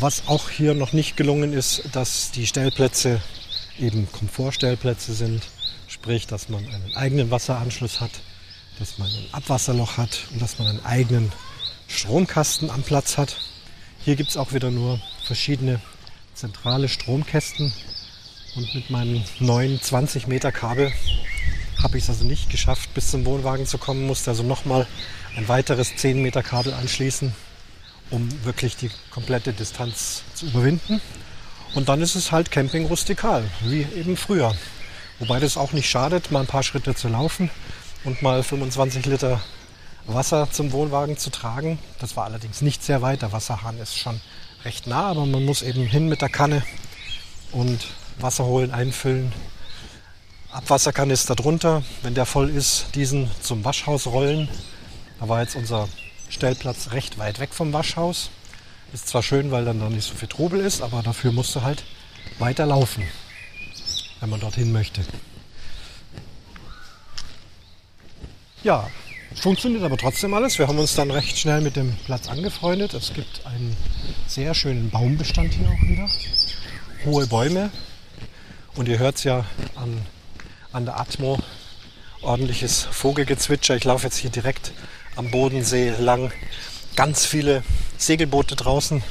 Was 0.00 0.26
auch 0.26 0.50
hier 0.50 0.74
noch 0.74 0.92
nicht 0.92 1.16
gelungen 1.16 1.52
ist, 1.52 1.84
dass 1.92 2.32
die 2.32 2.48
Stellplätze 2.48 3.20
eben 3.78 4.10
Komfortstellplätze 4.10 5.14
sind, 5.14 5.42
sprich, 5.86 6.26
dass 6.26 6.48
man 6.48 6.66
einen 6.66 6.96
eigenen 6.96 7.30
Wasseranschluss 7.30 8.00
hat, 8.00 8.10
dass 8.80 8.98
man 8.98 9.08
ein 9.08 9.26
Abwasserloch 9.30 9.96
hat 9.96 10.26
und 10.32 10.42
dass 10.42 10.58
man 10.58 10.66
einen 10.66 10.84
eigenen 10.84 11.32
Stromkasten 11.86 12.70
am 12.70 12.82
Platz 12.82 13.16
hat. 13.16 13.36
Hier 14.04 14.16
gibt 14.16 14.30
es 14.30 14.36
auch 14.36 14.52
wieder 14.52 14.72
nur 14.72 15.00
verschiedene 15.22 15.80
zentrale 16.34 16.88
Stromkästen 16.88 17.72
und 18.56 18.74
mit 18.74 18.90
meinem 18.90 19.22
neuen 19.38 19.80
20 19.80 20.26
Meter 20.26 20.50
Kabel 20.50 20.92
habe 21.80 21.98
ich 21.98 22.04
es 22.04 22.10
also 22.10 22.24
nicht 22.24 22.50
geschafft, 22.50 22.92
bis 22.94 23.12
zum 23.12 23.24
Wohnwagen 23.26 23.66
zu 23.66 23.78
kommen, 23.78 24.06
musste 24.06 24.30
also 24.32 24.42
nochmal 24.42 24.88
ein 25.36 25.46
weiteres 25.46 25.94
10 25.94 26.20
Meter 26.20 26.42
Kabel 26.42 26.74
anschließen 26.74 27.32
um 28.10 28.28
wirklich 28.44 28.76
die 28.76 28.90
komplette 29.10 29.52
Distanz 29.52 30.22
zu 30.34 30.46
überwinden. 30.46 31.00
Und 31.74 31.88
dann 31.88 32.00
ist 32.00 32.14
es 32.14 32.30
halt 32.30 32.50
Camping 32.50 32.86
rustikal, 32.86 33.44
wie 33.62 33.86
eben 33.96 34.16
früher. 34.16 34.54
Wobei 35.18 35.40
das 35.40 35.56
auch 35.56 35.72
nicht 35.72 35.88
schadet, 35.88 36.30
mal 36.30 36.40
ein 36.40 36.46
paar 36.46 36.62
Schritte 36.62 36.94
zu 36.94 37.08
laufen 37.08 37.50
und 38.04 38.22
mal 38.22 38.42
25 38.42 39.06
Liter 39.06 39.40
Wasser 40.06 40.50
zum 40.50 40.72
Wohnwagen 40.72 41.16
zu 41.16 41.30
tragen. 41.30 41.78
Das 41.98 42.16
war 42.16 42.24
allerdings 42.24 42.60
nicht 42.60 42.82
sehr 42.82 43.00
weit. 43.02 43.22
Der 43.22 43.32
Wasserhahn 43.32 43.78
ist 43.78 43.96
schon 43.96 44.20
recht 44.64 44.86
nah, 44.86 45.06
aber 45.06 45.26
man 45.26 45.44
muss 45.44 45.62
eben 45.62 45.84
hin 45.86 46.08
mit 46.08 46.20
der 46.20 46.28
Kanne 46.28 46.62
und 47.52 47.86
Wasser 48.18 48.44
holen, 48.44 48.70
einfüllen. 48.70 49.32
Abwasserkanister 50.52 51.34
drunter, 51.34 51.82
wenn 52.02 52.14
der 52.14 52.26
voll 52.26 52.48
ist, 52.48 52.86
diesen 52.94 53.30
zum 53.40 53.64
Waschhaus 53.64 54.06
rollen. 54.06 54.48
Da 55.18 55.28
war 55.28 55.40
jetzt 55.40 55.56
unser 55.56 55.88
Stellplatz 56.34 56.90
recht 56.90 57.16
weit 57.16 57.38
weg 57.38 57.54
vom 57.54 57.72
Waschhaus. 57.72 58.30
Ist 58.92 59.08
zwar 59.08 59.22
schön, 59.22 59.50
weil 59.50 59.64
dann 59.64 59.80
da 59.80 59.88
nicht 59.88 60.06
so 60.06 60.14
viel 60.14 60.28
Trubel 60.28 60.60
ist, 60.60 60.82
aber 60.82 61.02
dafür 61.02 61.32
musst 61.32 61.54
du 61.54 61.62
halt 61.62 61.84
weiter 62.38 62.66
laufen, 62.66 63.04
wenn 64.20 64.30
man 64.30 64.40
dorthin 64.40 64.72
möchte. 64.72 65.02
Ja, 68.64 68.88
funktioniert 69.34 69.84
aber 69.84 69.96
trotzdem 69.96 70.34
alles. 70.34 70.58
Wir 70.58 70.66
haben 70.66 70.78
uns 70.78 70.94
dann 70.94 71.10
recht 71.10 71.38
schnell 71.38 71.60
mit 71.60 71.76
dem 71.76 71.94
Platz 72.04 72.28
angefreundet. 72.28 72.94
Es 72.94 73.12
gibt 73.14 73.46
einen 73.46 73.76
sehr 74.26 74.54
schönen 74.54 74.90
Baumbestand 74.90 75.54
hier 75.54 75.68
auch 75.68 75.82
wieder. 75.82 76.08
Hohe 77.04 77.26
Bäume. 77.26 77.70
Und 78.74 78.88
ihr 78.88 78.98
hört 78.98 79.16
es 79.16 79.24
ja 79.24 79.44
an, 79.76 80.04
an 80.72 80.84
der 80.84 80.98
Atmo. 80.98 81.38
Ordentliches 82.22 82.88
Vogelgezwitscher. 82.90 83.76
Ich 83.76 83.84
laufe 83.84 84.06
jetzt 84.06 84.16
hier 84.16 84.30
direkt 84.30 84.72
am 85.16 85.30
Bodensee 85.30 85.90
lang. 85.98 86.32
Ganz 86.96 87.26
viele 87.26 87.62
Segelboote 87.98 88.56
draußen. 88.56 89.02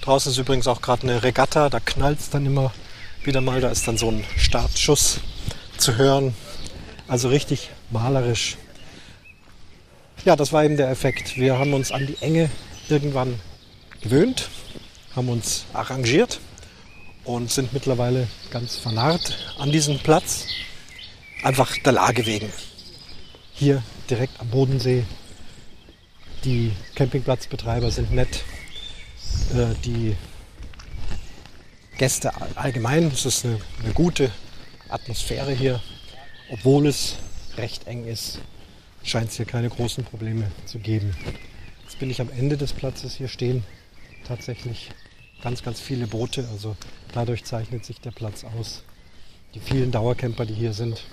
Draußen 0.00 0.32
ist 0.32 0.38
übrigens 0.38 0.66
auch 0.66 0.80
gerade 0.80 1.02
eine 1.02 1.22
Regatta, 1.22 1.68
da 1.68 1.80
knallt 1.80 2.20
es 2.20 2.30
dann 2.30 2.46
immer 2.46 2.72
wieder 3.24 3.40
mal. 3.40 3.60
Da 3.60 3.68
ist 3.70 3.86
dann 3.86 3.98
so 3.98 4.10
ein 4.10 4.24
Startschuss 4.36 5.20
zu 5.76 5.96
hören. 5.96 6.34
Also 7.06 7.28
richtig 7.28 7.70
malerisch. 7.90 8.56
Ja, 10.24 10.36
das 10.36 10.52
war 10.52 10.64
eben 10.64 10.76
der 10.76 10.90
Effekt. 10.90 11.36
Wir 11.36 11.58
haben 11.58 11.74
uns 11.74 11.92
an 11.92 12.06
die 12.06 12.16
Enge 12.20 12.50
irgendwann 12.88 13.40
gewöhnt, 14.00 14.48
haben 15.14 15.28
uns 15.28 15.64
arrangiert 15.72 16.40
und 17.24 17.50
sind 17.50 17.72
mittlerweile 17.72 18.28
ganz 18.50 18.76
vernarrt 18.76 19.38
an 19.58 19.70
diesem 19.70 19.98
Platz. 19.98 20.46
Einfach 21.42 21.76
der 21.78 21.92
Lage 21.92 22.26
wegen. 22.26 22.52
Hier 23.52 23.82
direkt 24.10 24.40
am 24.40 24.48
Bodensee. 24.48 25.04
Die 26.44 26.72
Campingplatzbetreiber 26.94 27.90
sind 27.90 28.12
nett. 28.12 28.44
Äh, 29.54 29.74
die 29.84 30.16
Gäste 31.96 32.30
allgemein, 32.54 33.08
es 33.08 33.26
ist 33.26 33.44
eine, 33.44 33.58
eine 33.82 33.92
gute 33.92 34.30
Atmosphäre 34.88 35.52
hier. 35.52 35.80
Obwohl 36.50 36.86
es 36.86 37.16
recht 37.56 37.86
eng 37.88 38.06
ist, 38.06 38.38
scheint 39.02 39.30
es 39.30 39.36
hier 39.36 39.46
keine 39.46 39.68
großen 39.68 40.04
Probleme 40.04 40.50
zu 40.64 40.78
geben. 40.78 41.16
Jetzt 41.84 41.98
bin 41.98 42.08
ich 42.08 42.20
am 42.20 42.30
Ende 42.30 42.56
des 42.56 42.72
Platzes. 42.72 43.16
Hier 43.16 43.28
stehen 43.28 43.64
tatsächlich 44.26 44.90
ganz, 45.42 45.62
ganz 45.64 45.80
viele 45.80 46.06
Boote. 46.06 46.48
Also 46.52 46.76
dadurch 47.12 47.44
zeichnet 47.44 47.84
sich 47.84 48.00
der 48.00 48.12
Platz 48.12 48.44
aus. 48.44 48.84
Die 49.54 49.60
vielen 49.60 49.90
Dauercamper, 49.90 50.46
die 50.46 50.54
hier 50.54 50.72
sind, 50.72 51.04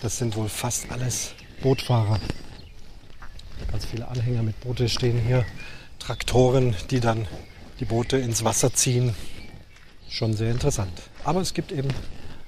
das 0.00 0.18
sind 0.18 0.34
wohl 0.34 0.48
fast 0.48 0.90
alles 0.90 1.34
Bootfahrer. 1.62 2.18
Ganz 3.76 3.90
viele 3.90 4.08
Anhänger 4.08 4.42
mit 4.42 4.58
Boote 4.60 4.88
stehen 4.88 5.18
hier. 5.18 5.44
Traktoren, 5.98 6.74
die 6.90 6.98
dann 6.98 7.28
die 7.78 7.84
Boote 7.84 8.16
ins 8.16 8.42
Wasser 8.42 8.72
ziehen. 8.72 9.14
Schon 10.08 10.34
sehr 10.34 10.50
interessant. 10.50 11.02
Aber 11.24 11.42
es 11.42 11.52
gibt 11.52 11.72
eben 11.72 11.90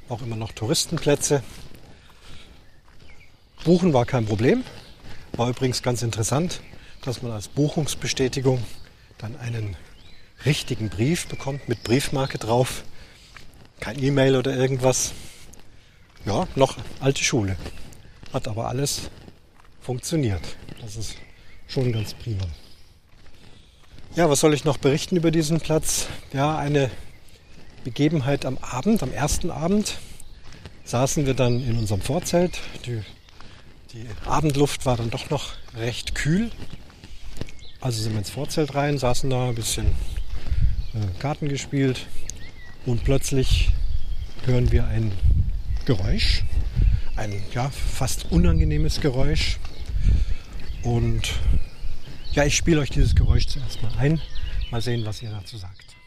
auch 0.08 0.22
immer 0.22 0.36
noch 0.36 0.52
Touristenplätze. 0.52 1.42
Buchen 3.62 3.92
war 3.92 4.06
kein 4.06 4.24
Problem. 4.24 4.64
War 5.32 5.50
übrigens 5.50 5.82
ganz 5.82 6.00
interessant, 6.00 6.62
dass 7.02 7.20
man 7.20 7.32
als 7.32 7.48
Buchungsbestätigung 7.48 8.64
dann 9.18 9.36
einen 9.38 9.76
richtigen 10.46 10.88
Brief 10.88 11.26
bekommt 11.26 11.68
mit 11.68 11.84
Briefmarke 11.84 12.38
drauf. 12.38 12.84
Kein 13.80 14.02
E-Mail 14.02 14.34
oder 14.34 14.56
irgendwas. 14.56 15.12
Ja, 16.24 16.48
noch 16.54 16.78
alte 17.00 17.22
Schule. 17.22 17.58
Hat 18.32 18.48
aber 18.48 18.68
alles 18.68 19.10
funktioniert. 19.88 20.42
Das 20.82 20.96
ist 20.96 21.16
schon 21.66 21.90
ganz 21.92 22.12
prima. 22.12 22.44
Ja, 24.16 24.28
was 24.28 24.40
soll 24.40 24.52
ich 24.52 24.66
noch 24.66 24.76
berichten 24.76 25.16
über 25.16 25.30
diesen 25.30 25.62
Platz? 25.62 26.08
Ja, 26.34 26.58
eine 26.58 26.90
Begebenheit 27.84 28.44
am 28.44 28.58
Abend, 28.58 29.02
am 29.02 29.14
ersten 29.14 29.50
Abend, 29.50 29.96
saßen 30.84 31.24
wir 31.24 31.32
dann 31.32 31.66
in 31.66 31.78
unserem 31.78 32.02
Vorzelt. 32.02 32.60
Die, 32.84 33.00
die 33.94 34.04
Abendluft 34.26 34.84
war 34.84 34.98
dann 34.98 35.08
doch 35.08 35.30
noch 35.30 35.52
recht 35.74 36.14
kühl. 36.14 36.50
Also 37.80 38.02
sind 38.02 38.12
wir 38.12 38.18
ins 38.18 38.28
Vorzelt 38.28 38.74
rein, 38.74 38.98
saßen 38.98 39.30
da 39.30 39.48
ein 39.48 39.54
bisschen 39.54 39.86
äh, 39.86 41.18
Karten 41.18 41.48
gespielt 41.48 42.04
und 42.84 43.04
plötzlich 43.04 43.70
hören 44.44 44.70
wir 44.70 44.86
ein 44.86 45.12
Geräusch, 45.86 46.44
ein 47.16 47.42
ja, 47.54 47.70
fast 47.70 48.30
unangenehmes 48.30 49.00
Geräusch. 49.00 49.58
Und 50.82 51.34
ja, 52.32 52.44
ich 52.44 52.56
spiele 52.56 52.80
euch 52.80 52.90
dieses 52.90 53.14
Geräusch 53.14 53.46
zuerst 53.46 53.82
mal 53.82 53.92
ein. 53.98 54.20
Mal 54.70 54.80
sehen, 54.80 55.04
was 55.04 55.22
ihr 55.22 55.30
dazu 55.30 55.56
sagt. 55.56 55.97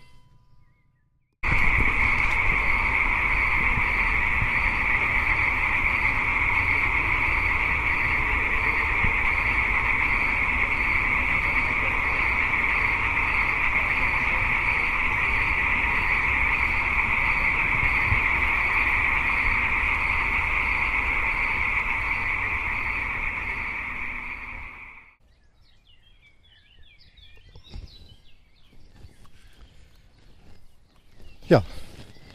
Ja, 31.52 31.66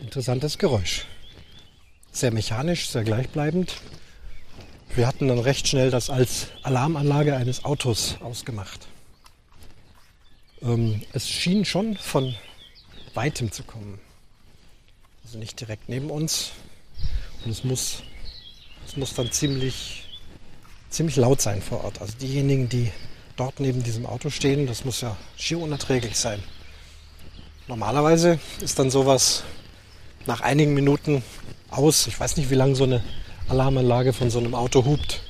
interessantes 0.03 0.59
Geräusch. 0.59 1.07
Sehr 2.13 2.31
mechanisch, 2.35 2.91
sehr 2.91 3.03
gleichbleibend. 3.03 3.77
Wir 4.95 5.07
hatten 5.07 5.29
dann 5.29 5.39
recht 5.39 5.67
schnell 5.67 5.91
das 5.91 6.11
als 6.11 6.49
Alarmanlage 6.63 7.35
eines 7.35 7.65
Autos 7.65 8.19
ausgemacht. 8.21 8.87
Ähm, 10.61 11.01
es 11.15 11.31
schien 11.31 11.65
schon 11.65 11.97
von 11.97 12.35
weitem 13.15 13.51
zu 13.51 13.63
kommen. 13.63 13.99
Also 15.25 15.39
nicht 15.39 15.59
direkt 15.61 15.89
neben 15.89 16.11
uns. 16.11 16.51
Und 17.47 17.53
es 17.53 17.65
muss, 17.65 18.03
es 18.87 18.99
muss 18.99 19.15
dann 19.15 19.33
ziemlich, 19.33 20.05
ziemlich 20.91 21.17
laut 21.17 21.41
sein 21.41 21.63
vor 21.63 21.85
Ort. 21.85 22.03
Also 22.03 22.13
diejenigen, 22.21 22.69
die 22.69 22.93
dort 23.37 23.61
neben 23.61 23.83
diesem 23.83 24.05
Auto 24.05 24.29
stehen, 24.29 24.67
das 24.67 24.85
muss 24.85 25.01
ja 25.01 25.17
schier 25.39 25.59
unerträglich 25.59 26.19
sein. 26.19 26.43
Normalerweise 27.69 28.39
ist 28.61 28.79
dann 28.79 28.91
sowas 28.91 29.43
nach 30.27 30.41
einigen 30.41 30.73
Minuten 30.73 31.25
aus. 31.69 32.07
Ich 32.07 32.19
weiß 32.19 32.37
nicht, 32.37 32.49
wie 32.51 32.55
lange 32.55 32.77
so 32.77 32.85
eine 32.85 33.03
Alarmanlage 33.49 34.13
von 34.13 34.31
so 34.31 34.39
einem 34.39 34.55
Auto 34.55 34.85
hupt, 34.85 35.23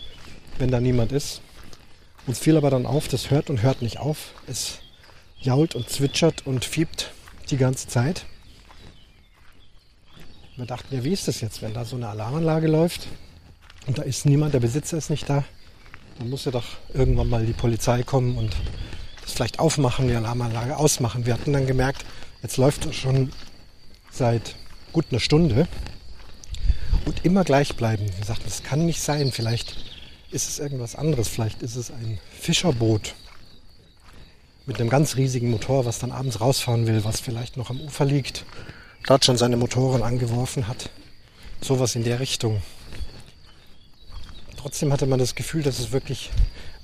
wenn 0.59 0.71
da 0.71 0.79
niemand 0.79 1.13
ist. 1.13 1.41
Uns 2.27 2.39
fiel 2.39 2.59
aber 2.59 2.69
dann 2.69 2.85
auf, 2.85 3.09
das 3.09 3.31
hört 3.31 3.49
und 3.49 3.63
hört 3.63 3.81
nicht 3.81 3.99
auf. 3.99 4.35
Es 4.47 4.81
jault 5.41 5.75
und 5.75 5.89
zwitschert 5.89 6.47
und 6.47 6.67
fiebt 6.67 7.11
die 7.49 7.57
ganze 7.57 7.89
Zeit. 7.89 8.27
Wir 10.57 10.67
dachten 10.67 10.95
ja, 10.95 11.05
wie 11.05 11.13
ist 11.13 11.29
das 11.29 11.41
jetzt, 11.41 11.63
wenn 11.63 11.73
da 11.73 11.87
so 11.87 11.97
eine 11.97 12.09
Alarmanlage 12.09 12.67
läuft 12.67 13.09
und 13.87 13.97
da 13.97 14.03
ist 14.03 14.27
niemand, 14.27 14.53
der 14.53 14.61
Besitzer 14.61 14.99
ist 14.99 15.09
nicht 15.09 15.29
da, 15.29 15.45
dann 16.19 16.29
muss 16.29 16.45
ja 16.45 16.51
doch 16.51 16.65
irgendwann 16.93 17.31
mal 17.31 17.47
die 17.47 17.53
Polizei 17.55 18.03
kommen 18.03 18.37
und 18.37 18.55
das 19.23 19.33
vielleicht 19.33 19.59
aufmachen, 19.59 20.09
die 20.09 20.15
Alarmanlage 20.15 20.77
ausmachen. 20.77 21.25
Wir 21.25 21.35
hatten 21.35 21.53
dann 21.53 21.67
gemerkt, 21.67 22.05
Jetzt 22.47 22.59
läuft 22.59 22.87
es 22.87 22.95
schon 22.95 23.33
seit 24.09 24.55
gut 24.93 25.07
einer 25.11 25.19
Stunde 25.19 25.67
und 27.05 27.25
immer 27.25 27.43
gleich 27.43 27.75
bleiben. 27.75 28.07
Wir 28.17 28.25
sagten, 28.25 28.45
das 28.45 28.63
kann 28.63 28.87
nicht 28.87 29.03
sein. 29.03 29.33
Vielleicht 29.33 29.75
ist 30.31 30.49
es 30.49 30.61
irgendwas 30.61 30.95
anderes. 30.95 31.27
Vielleicht 31.27 31.61
ist 31.63 31.75
es 31.75 31.91
ein 31.91 32.21
Fischerboot 32.39 33.17
mit 34.65 34.79
einem 34.79 34.89
ganz 34.91 35.17
riesigen 35.17 35.51
Motor, 35.51 35.87
was 35.87 35.99
dann 35.99 36.13
abends 36.13 36.41
rausfahren 36.41 36.87
will, 36.87 37.03
was 37.03 37.19
vielleicht 37.19 37.57
noch 37.57 37.69
am 37.69 37.81
Ufer 37.81 38.05
liegt, 38.05 38.45
dort 39.09 39.25
schon 39.25 39.37
seine 39.37 39.57
Motoren 39.57 40.05
angeworfen 40.05 40.69
hat. 40.69 40.91
Sowas 41.61 41.97
in 41.97 42.05
der 42.05 42.21
Richtung. 42.21 42.63
Trotzdem 44.57 44.93
hatte 44.93 45.07
man 45.07 45.19
das 45.19 45.35
Gefühl, 45.35 45.65
dass 45.65 45.81
es 45.81 45.91
wirklich 45.91 46.31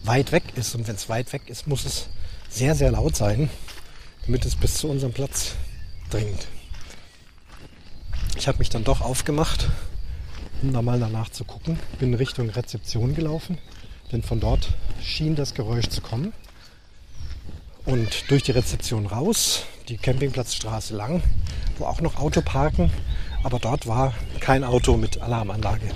weit 0.02 0.32
weg 0.32 0.42
ist. 0.56 0.74
Und 0.74 0.88
wenn 0.88 0.96
es 0.96 1.08
weit 1.08 1.32
weg 1.32 1.42
ist, 1.46 1.68
muss 1.68 1.84
es 1.84 2.08
sehr, 2.50 2.74
sehr 2.74 2.90
laut 2.90 3.14
sein 3.14 3.48
damit 4.26 4.44
es 4.44 4.56
bis 4.56 4.74
zu 4.74 4.88
unserem 4.88 5.12
Platz 5.12 5.54
dringt. 6.10 6.46
Ich 8.36 8.48
habe 8.48 8.58
mich 8.58 8.70
dann 8.70 8.84
doch 8.84 9.00
aufgemacht, 9.00 9.68
um 10.62 10.72
da 10.72 10.82
mal 10.82 10.98
danach 10.98 11.28
zu 11.28 11.44
gucken. 11.44 11.78
Bin 11.98 12.14
Richtung 12.14 12.50
Rezeption 12.50 13.14
gelaufen, 13.14 13.58
denn 14.10 14.22
von 14.22 14.40
dort 14.40 14.74
schien 15.00 15.36
das 15.36 15.54
Geräusch 15.54 15.88
zu 15.88 16.00
kommen. 16.00 16.32
Und 17.84 18.30
durch 18.30 18.44
die 18.44 18.52
Rezeption 18.52 19.06
raus, 19.06 19.64
die 19.88 19.96
Campingplatzstraße 19.96 20.94
lang, 20.94 21.22
wo 21.78 21.84
auch 21.84 22.00
noch 22.00 22.16
Auto 22.16 22.40
parken, 22.40 22.90
aber 23.42 23.58
dort 23.58 23.86
war 23.86 24.14
kein 24.40 24.62
Auto 24.62 24.96
mit 24.96 25.20
Alarmanlage. 25.20 25.90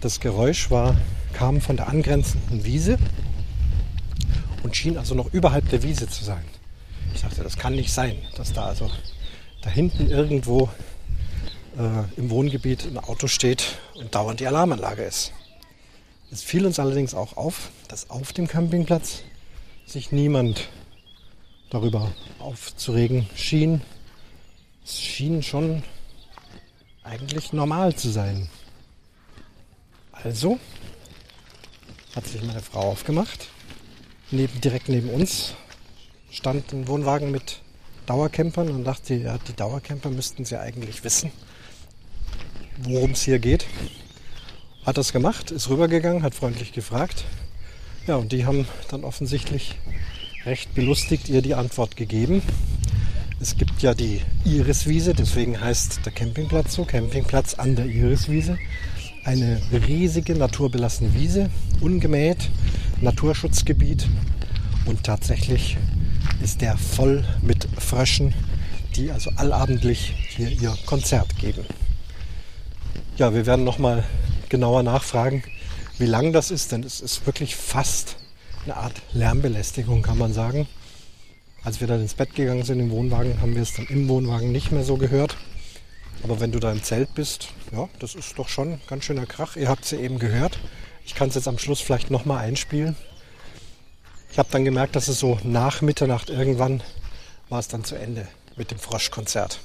Das 0.00 0.20
Geräusch 0.20 0.70
war, 0.70 0.96
kam 1.34 1.60
von 1.60 1.76
der 1.76 1.88
angrenzenden 1.88 2.64
Wiese 2.64 2.98
und 4.62 4.76
schien 4.76 4.96
also 4.96 5.14
noch 5.14 5.32
überhalb 5.32 5.68
der 5.68 5.82
Wiese 5.82 6.08
zu 6.08 6.24
sein. 6.24 6.44
Dachte, 7.24 7.42
das 7.42 7.56
kann 7.56 7.74
nicht 7.74 7.90
sein, 7.90 8.18
dass 8.36 8.52
da 8.52 8.66
also 8.66 8.90
da 9.62 9.70
hinten 9.70 10.10
irgendwo 10.10 10.68
äh, 11.78 12.18
im 12.18 12.28
Wohngebiet 12.28 12.84
ein 12.84 12.98
Auto 12.98 13.28
steht 13.28 13.78
und 13.94 14.14
dauernd 14.14 14.40
die 14.40 14.46
Alarmanlage 14.46 15.02
ist. 15.02 15.32
Es 16.30 16.42
fiel 16.42 16.66
uns 16.66 16.78
allerdings 16.78 17.14
auch 17.14 17.38
auf, 17.38 17.70
dass 17.88 18.10
auf 18.10 18.34
dem 18.34 18.46
Campingplatz 18.46 19.22
sich 19.86 20.12
niemand 20.12 20.68
darüber 21.70 22.12
aufzuregen 22.40 23.26
schien. 23.34 23.80
Es 24.84 25.00
schien 25.00 25.42
schon 25.42 25.82
eigentlich 27.04 27.54
normal 27.54 27.96
zu 27.96 28.10
sein. 28.10 28.50
Also 30.12 30.58
hat 32.14 32.26
sich 32.26 32.42
meine 32.42 32.60
Frau 32.60 32.90
aufgemacht, 32.90 33.48
neben, 34.30 34.60
direkt 34.60 34.90
neben 34.90 35.08
uns 35.08 35.54
stand 36.34 36.72
ein 36.72 36.88
Wohnwagen 36.88 37.30
mit 37.30 37.60
Dauercampern 38.06 38.68
und 38.68 38.84
dachte, 38.84 39.14
ja, 39.14 39.38
die 39.48 39.54
Dauercamper 39.54 40.10
müssten 40.10 40.44
sie 40.44 40.58
eigentlich 40.58 41.04
wissen, 41.04 41.30
worum 42.82 43.12
es 43.12 43.22
hier 43.22 43.38
geht. 43.38 43.66
hat 44.84 44.98
das 44.98 45.12
gemacht, 45.12 45.50
ist 45.50 45.70
rübergegangen, 45.70 46.22
hat 46.22 46.34
freundlich 46.34 46.72
gefragt. 46.72 47.24
Ja, 48.06 48.16
und 48.16 48.32
die 48.32 48.44
haben 48.44 48.66
dann 48.90 49.04
offensichtlich 49.04 49.78
recht 50.44 50.74
belustigt 50.74 51.28
ihr 51.30 51.40
die 51.40 51.54
Antwort 51.54 51.96
gegeben. 51.96 52.42
Es 53.40 53.56
gibt 53.56 53.80
ja 53.80 53.94
die 53.94 54.20
Iriswiese, 54.44 55.14
deswegen 55.14 55.60
heißt 55.60 56.04
der 56.04 56.12
Campingplatz 56.12 56.74
so, 56.74 56.84
Campingplatz 56.84 57.54
an 57.54 57.76
der 57.76 57.86
Iriswiese. 57.86 58.58
Eine 59.24 59.62
riesige 59.72 60.34
naturbelassene 60.34 61.14
Wiese, 61.14 61.48
ungemäht, 61.80 62.50
Naturschutzgebiet 63.00 64.06
und 64.84 65.04
tatsächlich 65.04 65.78
ist 66.44 66.60
der 66.60 66.76
voll 66.76 67.24
mit 67.40 67.66
Fröschen, 67.78 68.34
die 68.96 69.10
also 69.10 69.30
allabendlich 69.36 70.12
hier 70.28 70.50
ihr 70.50 70.76
Konzert 70.84 71.38
geben. 71.38 71.64
Ja, 73.16 73.32
wir 73.32 73.46
werden 73.46 73.64
nochmal 73.64 74.04
genauer 74.50 74.82
nachfragen, 74.82 75.42
wie 75.96 76.04
lang 76.04 76.34
das 76.34 76.50
ist, 76.50 76.72
denn 76.72 76.82
es 76.82 77.00
ist 77.00 77.24
wirklich 77.24 77.56
fast 77.56 78.16
eine 78.64 78.76
Art 78.76 79.00
Lärmbelästigung, 79.14 80.02
kann 80.02 80.18
man 80.18 80.34
sagen. 80.34 80.68
Als 81.62 81.80
wir 81.80 81.88
dann 81.88 82.02
ins 82.02 82.12
Bett 82.12 82.34
gegangen 82.34 82.64
sind 82.64 82.78
im 82.78 82.90
Wohnwagen, 82.90 83.40
haben 83.40 83.54
wir 83.54 83.62
es 83.62 83.72
dann 83.72 83.86
im 83.86 84.06
Wohnwagen 84.10 84.52
nicht 84.52 84.70
mehr 84.70 84.84
so 84.84 84.98
gehört. 84.98 85.38
Aber 86.24 86.40
wenn 86.40 86.52
du 86.52 86.60
da 86.60 86.72
im 86.72 86.82
Zelt 86.82 87.14
bist, 87.14 87.48
ja, 87.72 87.88
das 88.00 88.14
ist 88.14 88.38
doch 88.38 88.48
schon 88.48 88.82
ganz 88.86 89.04
schöner 89.04 89.24
Krach. 89.24 89.56
Ihr 89.56 89.70
habt 89.70 89.86
es 89.86 89.92
ja 89.92 89.98
eben 89.98 90.18
gehört. 90.18 90.58
Ich 91.06 91.14
kann 91.14 91.30
es 91.30 91.36
jetzt 91.36 91.48
am 91.48 91.58
Schluss 91.58 91.80
vielleicht 91.80 92.10
nochmal 92.10 92.44
einspielen. 92.44 92.96
Ich 94.34 94.38
habe 94.40 94.48
dann 94.50 94.64
gemerkt, 94.64 94.96
dass 94.96 95.06
es 95.06 95.20
so 95.20 95.38
nach 95.44 95.80
Mitternacht 95.80 96.28
irgendwann 96.28 96.82
war 97.50 97.60
es 97.60 97.68
dann 97.68 97.84
zu 97.84 97.94
Ende 97.94 98.26
mit 98.56 98.72
dem 98.72 98.80
Froschkonzert. 98.80 99.60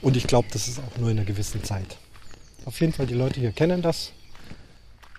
Und 0.00 0.16
ich 0.16 0.26
glaube, 0.26 0.48
das 0.50 0.68
ist 0.68 0.78
auch 0.78 0.98
nur 0.98 1.10
in 1.10 1.18
einer 1.18 1.26
gewissen 1.26 1.62
Zeit. 1.62 1.98
Auf 2.64 2.80
jeden 2.80 2.94
Fall, 2.94 3.04
die 3.04 3.12
Leute 3.12 3.40
hier 3.40 3.52
kennen 3.52 3.82
das. 3.82 4.12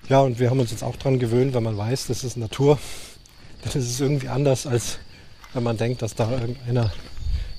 Ja, 0.09 0.21
und 0.21 0.39
wir 0.39 0.49
haben 0.49 0.59
uns 0.59 0.71
jetzt 0.71 0.81
auch 0.81 0.95
daran 0.95 1.19
gewöhnt, 1.19 1.53
wenn 1.53 1.61
man 1.61 1.77
weiß, 1.77 2.07
das 2.07 2.23
ist 2.23 2.35
Natur. 2.35 2.79
Dann 3.61 3.73
ist 3.73 3.87
es 3.87 3.99
irgendwie 3.99 4.29
anders, 4.29 4.65
als 4.65 4.97
wenn 5.53 5.61
man 5.61 5.77
denkt, 5.77 6.01
dass 6.01 6.15
da 6.15 6.31
irgendeiner 6.31 6.91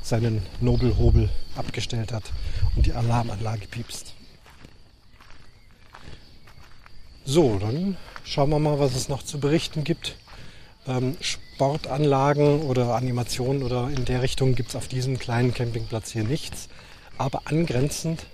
seinen 0.03 0.45
Nobelhobel 0.61 1.31
abgestellt 1.55 2.11
hat 2.11 2.25
und 2.75 2.85
die 2.85 2.95
Alarmanlage 2.95 3.69
piepst. 3.69 4.13
So, 7.25 7.61
dann 7.61 7.97
schauen 8.25 8.51
wir 8.51 8.59
mal, 8.59 8.81
was 8.81 8.97
es 8.97 9.09
noch 9.09 9.23
zu 9.23 9.39
berichten 9.39 9.85
gibt. 9.85 10.17
Ähm, 10.87 11.17
Sportanlagen 11.21 12.61
oder 12.63 12.95
Animationen 12.95 13.63
oder 13.63 13.89
in 13.89 14.05
der 14.05 14.21
Richtung 14.23 14.55
gibt 14.55 14.69
es 14.71 14.77
auf 14.77 14.89
diesem 14.89 15.19
kleinen 15.19 15.55
Campingplatz 15.55 16.11
hier 16.11 16.25
nichts. 16.25 16.69
Aber 17.17 17.43
angrenzend 17.47 18.27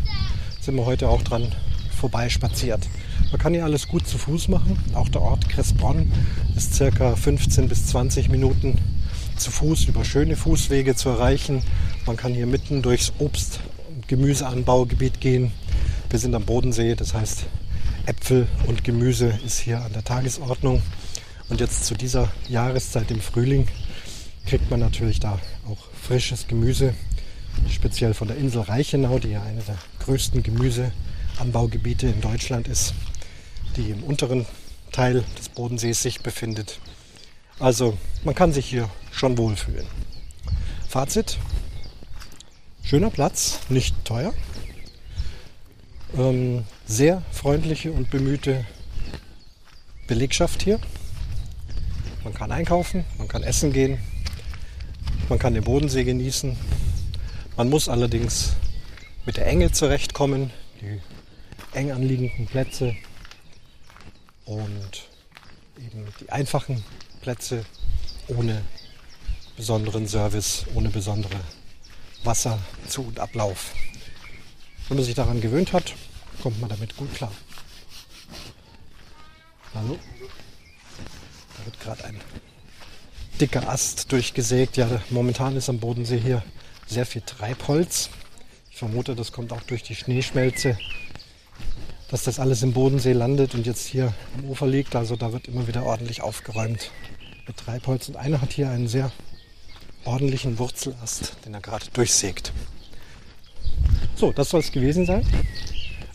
Sind 0.59 0.75
wir 0.75 0.85
heute 0.85 1.09
auch 1.09 1.23
dran 1.23 1.55
vorbeispaziert. 1.97 2.87
Man 3.29 3.39
kann 3.39 3.53
hier 3.53 3.63
alles 3.63 3.88
gut 3.88 4.07
zu 4.07 4.17
Fuß 4.17 4.47
machen. 4.47 4.77
Auch 4.93 5.10
der 5.10 5.21
Ort 5.21 5.47
Kressbronn 5.49 6.12
ist 6.55 6.73
circa 6.73 7.15
15 7.15 7.67
bis 7.67 7.88
20 7.88 8.29
Minuten 8.29 8.77
zu 9.38 9.51
Fuß 9.51 9.86
über 9.86 10.03
schöne 10.03 10.36
Fußwege 10.36 10.95
zu 10.95 11.10
erreichen. 11.10 11.63
Man 12.05 12.17
kann 12.17 12.34
hier 12.34 12.47
mitten 12.47 12.81
durchs 12.81 13.13
Obst- 13.19 13.60
Gemüseanbaugebiet 14.07 15.21
gehen. 15.21 15.53
Wir 16.10 16.19
sind 16.19 16.36
am 16.36 16.43
Bodensee, 16.43 16.95
das 16.95 17.13
heißt 17.13 17.45
Äpfel 18.05 18.47
und 18.67 18.84
Gemüse 18.84 19.39
ist 19.45 19.60
hier 19.60 19.81
an 19.81 19.93
der 19.93 20.03
Tagesordnung. 20.03 20.81
Und 21.47 21.62
jetzt 21.62 21.86
zu 21.86 21.95
dieser 21.95 22.29
Jahreszeit 22.49 23.10
im 23.10 23.21
Frühling 23.21 23.67
kriegt 24.45 24.69
man 24.69 24.81
natürlich 24.81 25.21
da 25.21 25.39
auch 25.69 25.77
frisches 25.93 26.47
Gemüse, 26.47 26.93
speziell 27.69 28.13
von 28.13 28.27
der 28.27 28.36
Insel 28.38 28.63
Reichenau, 28.63 29.17
die 29.19 29.29
ja 29.29 29.43
eine 29.43 29.62
der 29.62 29.77
größten 29.99 30.43
Gemüseanbaugebiete 30.43 32.07
in 32.07 32.19
Deutschland 32.19 32.67
ist, 32.67 32.93
die 33.77 33.91
im 33.91 34.03
unteren 34.03 34.45
Teil 34.91 35.23
des 35.38 35.49
Bodensees 35.49 36.01
sich 36.01 36.21
befindet. 36.21 36.79
Also 37.60 37.97
man 38.23 38.36
kann 38.36 38.53
sich 38.53 38.65
hier 38.65 38.89
schon 39.12 39.38
wohlfühlen. 39.38 39.88
Fazit, 40.88 41.38
Schöner 42.84 43.10
Platz, 43.10 43.60
nicht 43.69 43.95
teuer. 44.03 44.34
Ähm, 46.17 46.65
sehr 46.86 47.21
freundliche 47.31 47.91
und 47.93 48.10
bemühte 48.10 48.65
Belegschaft 50.07 50.62
hier. 50.62 50.79
Man 52.25 52.34
kann 52.34 52.51
einkaufen, 52.51 53.05
man 53.17 53.29
kann 53.29 53.43
essen 53.43 53.71
gehen, 53.71 53.97
man 55.29 55.39
kann 55.39 55.53
den 55.53 55.63
Bodensee 55.63 56.03
genießen. 56.03 56.57
Man 57.55 57.69
muss 57.69 57.88
allerdings 57.88 58.55
mit 59.25 59.38
der 59.38 59.47
Enge 59.47 59.71
zurechtkommen, 59.71 60.51
die 60.81 60.99
eng 61.77 61.91
anliegenden 61.91 62.47
Plätze 62.47 62.95
und 64.45 65.10
eben 65.77 66.08
die 66.19 66.30
einfachen 66.30 66.84
Plätze 67.21 67.65
ohne 68.27 68.63
besonderen 69.58 70.08
Service, 70.08 70.65
ohne 70.73 70.89
besondere 70.89 71.39
Wasser 72.23 72.60
zu 72.88 73.04
und 73.04 73.19
Ablauf. 73.19 73.73
Wenn 74.88 74.97
man 74.97 75.06
sich 75.06 75.15
daran 75.15 75.41
gewöhnt 75.41 75.73
hat, 75.73 75.93
kommt 76.41 76.60
man 76.60 76.69
damit 76.69 76.95
gut 76.97 77.13
klar. 77.13 77.32
Hallo? 79.73 79.97
Da 81.58 81.65
wird 81.65 81.80
gerade 81.80 82.04
ein 82.06 82.19
dicker 83.39 83.69
Ast 83.69 84.12
durchgesägt. 84.12 84.77
Ja, 84.77 85.01
momentan 85.10 85.56
ist 85.56 85.69
am 85.69 85.80
Bodensee 85.80 86.19
hier 86.19 86.43
sehr 86.88 87.06
viel 87.06 87.21
Treibholz. 87.21 88.10
Ich 88.69 88.77
vermute, 88.77 89.15
das 89.15 89.32
kommt 89.32 89.54
auch 89.54 89.62
durch 89.62 89.84
die 89.84 89.95
Schneeschmelze, 89.95 90.77
dass 92.12 92.24
das 92.24 92.39
alles 92.39 92.62
im 92.62 92.74
Bodensee 92.74 93.13
landet 93.13 93.56
und 93.56 93.65
jetzt 93.65 93.88
hier 93.88 94.13
am 94.38 94.50
Ufer 94.50 94.67
liegt. 94.67 94.95
Also 94.95 95.15
da 95.15 95.32
wird 95.32 95.47
immer 95.47 95.67
wieder 95.67 95.84
ordentlich 95.86 96.21
aufgeräumt 96.21 96.91
mit 97.47 97.58
Treibholz. 97.58 98.10
Und 98.10 98.17
einer 98.17 98.41
hat 98.41 98.52
hier 98.52 98.69
einen 98.69 98.89
sehr 98.89 99.12
ordentlichen 100.04 100.60
Wurzelast, 100.60 101.38
den 101.45 101.54
er 101.54 101.62
gerade 101.62 101.86
durchsägt. 101.93 102.52
So, 104.15 104.34
das 104.34 104.50
soll 104.50 104.60
es 104.60 104.74
gewesen 104.74 105.06
sein. 105.06 105.26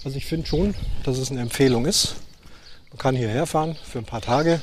Also 0.05 0.19
ich 0.19 0.27
finde 0.27 0.47
schon, 0.47 0.75
dass 1.03 1.17
es 1.17 1.31
eine 1.31 1.41
Empfehlung 1.41 1.87
ist. 1.87 2.17
Man 2.91 2.99
kann 2.99 3.17
hierher 3.17 3.47
fahren 3.47 3.75
für 3.83 3.99
ein 3.99 4.05
paar 4.05 4.21
Tage. 4.21 4.61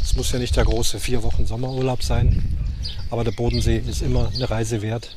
Es 0.00 0.14
muss 0.14 0.30
ja 0.30 0.38
nicht 0.38 0.56
der 0.56 0.64
große 0.64 1.00
vier 1.00 1.24
Wochen 1.24 1.46
Sommerurlaub 1.46 2.02
sein. 2.02 2.56
Aber 3.10 3.24
der 3.24 3.32
Bodensee 3.32 3.78
ist 3.78 4.02
immer 4.02 4.30
eine 4.32 4.48
Reise 4.48 4.82
wert. 4.82 5.16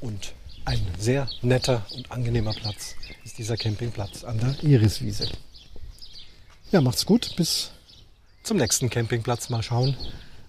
Und 0.00 0.32
ein 0.64 0.80
sehr 0.98 1.28
netter 1.42 1.84
und 1.94 2.10
angenehmer 2.10 2.52
Platz 2.52 2.94
ist 3.24 3.38
dieser 3.38 3.56
Campingplatz 3.56 4.24
an 4.24 4.38
der 4.38 4.56
Iriswiese. 4.62 5.28
Ja, 6.70 6.80
macht's 6.80 7.06
gut. 7.06 7.36
Bis 7.36 7.70
zum 8.42 8.56
nächsten 8.56 8.90
Campingplatz. 8.90 9.48
Mal 9.48 9.62
schauen, 9.62 9.96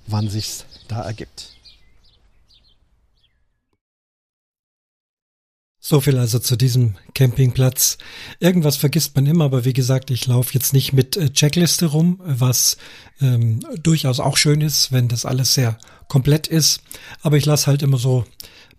wann 0.07 0.29
sich's 0.29 0.65
da 0.87 1.01
ergibt. 1.03 1.55
So 5.87 6.01
viel 6.01 6.17
also 6.17 6.39
zu 6.39 6.55
diesem 6.55 6.95
Campingplatz. 7.13 7.99
Irgendwas 8.39 8.75
vergisst 8.75 9.15
man 9.15 9.27
immer, 9.27 9.45
aber 9.45 9.65
wie 9.65 9.73
gesagt, 9.73 10.09
ich 10.09 10.25
laufe 10.25 10.55
jetzt 10.55 10.73
nicht 10.73 10.93
mit 10.93 11.15
äh, 11.15 11.31
Checkliste 11.31 11.85
rum, 11.85 12.19
was 12.23 12.77
ähm, 13.21 13.59
durchaus 13.83 14.19
auch 14.19 14.35
schön 14.35 14.61
ist, 14.61 14.91
wenn 14.91 15.09
das 15.09 15.25
alles 15.25 15.53
sehr 15.53 15.77
komplett 16.07 16.47
ist. 16.47 16.81
Aber 17.21 17.37
ich 17.37 17.45
lasse 17.45 17.67
halt 17.67 17.83
immer 17.83 17.97
so 17.97 18.25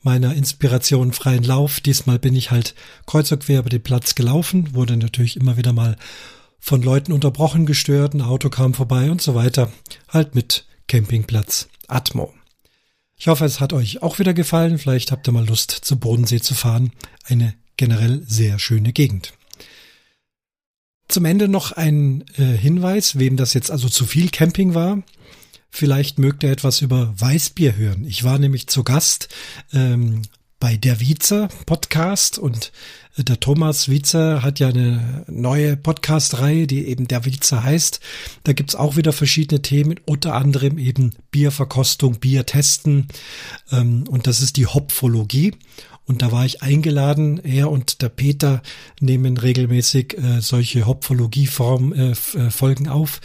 meiner 0.06 0.34
Inspiration 0.34 1.12
freien 1.12 1.42
Lauf. 1.42 1.80
Diesmal 1.80 2.20
bin 2.20 2.36
ich 2.36 2.52
halt 2.52 2.76
kreuz 3.06 3.32
und 3.32 3.42
quer 3.42 3.58
über 3.58 3.68
den 3.68 3.82
Platz 3.82 4.14
gelaufen, 4.14 4.72
wurde 4.72 4.96
natürlich 4.96 5.36
immer 5.36 5.56
wieder 5.56 5.72
mal 5.72 5.96
von 6.60 6.80
Leuten 6.80 7.12
unterbrochen, 7.12 7.66
gestört, 7.66 8.14
ein 8.14 8.22
Auto 8.22 8.48
kam 8.48 8.72
vorbei 8.72 9.10
und 9.10 9.20
so 9.20 9.34
weiter. 9.34 9.70
Halt 10.08 10.36
mit 10.36 10.64
Campingplatz 10.86 11.68
Atmo. 11.88 12.32
Ich 13.16 13.26
hoffe, 13.26 13.44
es 13.44 13.58
hat 13.58 13.72
euch 13.72 14.02
auch 14.02 14.20
wieder 14.20 14.32
gefallen. 14.32 14.78
Vielleicht 14.78 15.10
habt 15.10 15.28
ihr 15.28 15.32
mal 15.32 15.46
Lust, 15.46 15.72
zum 15.72 15.98
Bodensee 15.98 16.40
zu 16.40 16.54
fahren. 16.54 16.92
Eine 17.24 17.54
generell 17.76 18.22
sehr 18.28 18.60
schöne 18.60 18.92
Gegend. 18.92 19.32
Zum 21.08 21.24
Ende 21.24 21.48
noch 21.48 21.72
ein 21.72 22.24
äh, 22.36 22.44
Hinweis, 22.56 23.18
wem 23.18 23.36
das 23.36 23.54
jetzt 23.54 23.72
also 23.72 23.88
zu 23.88 24.06
viel 24.06 24.30
Camping 24.30 24.74
war. 24.74 25.02
Vielleicht 25.70 26.18
mögt 26.18 26.42
ihr 26.42 26.50
etwas 26.50 26.80
über 26.80 27.14
Weißbier 27.18 27.76
hören. 27.76 28.04
Ich 28.04 28.24
war 28.24 28.38
nämlich 28.38 28.66
zu 28.66 28.84
Gast 28.84 29.28
ähm, 29.72 30.22
bei 30.58 30.76
der 30.76 31.00
Wiezer 31.00 31.48
Podcast 31.66 32.38
und 32.38 32.72
äh, 33.16 33.24
der 33.24 33.40
Thomas 33.40 33.88
Wiezer 33.88 34.42
hat 34.42 34.58
ja 34.58 34.68
eine 34.68 35.24
neue 35.28 35.76
Podcast-Reihe, 35.76 36.66
die 36.66 36.86
eben 36.86 37.08
der 37.08 37.24
Wiezer 37.24 37.62
heißt. 37.62 38.00
Da 38.44 38.52
gibt's 38.52 38.74
auch 38.74 38.96
wieder 38.96 39.12
verschiedene 39.12 39.62
Themen, 39.62 40.00
unter 40.06 40.34
anderem 40.34 40.78
eben 40.78 41.14
Bierverkostung, 41.30 42.20
Bier 42.20 42.46
testen 42.46 43.08
ähm, 43.70 44.04
und 44.08 44.26
das 44.26 44.40
ist 44.40 44.56
die 44.56 44.66
Hopfologie. 44.66 45.54
Und 46.08 46.22
da 46.22 46.30
war 46.30 46.46
ich 46.46 46.62
eingeladen. 46.62 47.44
Er 47.44 47.68
und 47.68 48.00
der 48.00 48.10
Peter 48.10 48.62
nehmen 49.00 49.36
regelmäßig 49.36 50.16
äh, 50.16 50.40
solche 50.40 50.86
Hopfologie-Form-Folgen 50.86 52.86
äh, 52.86 52.88
auf 52.88 53.20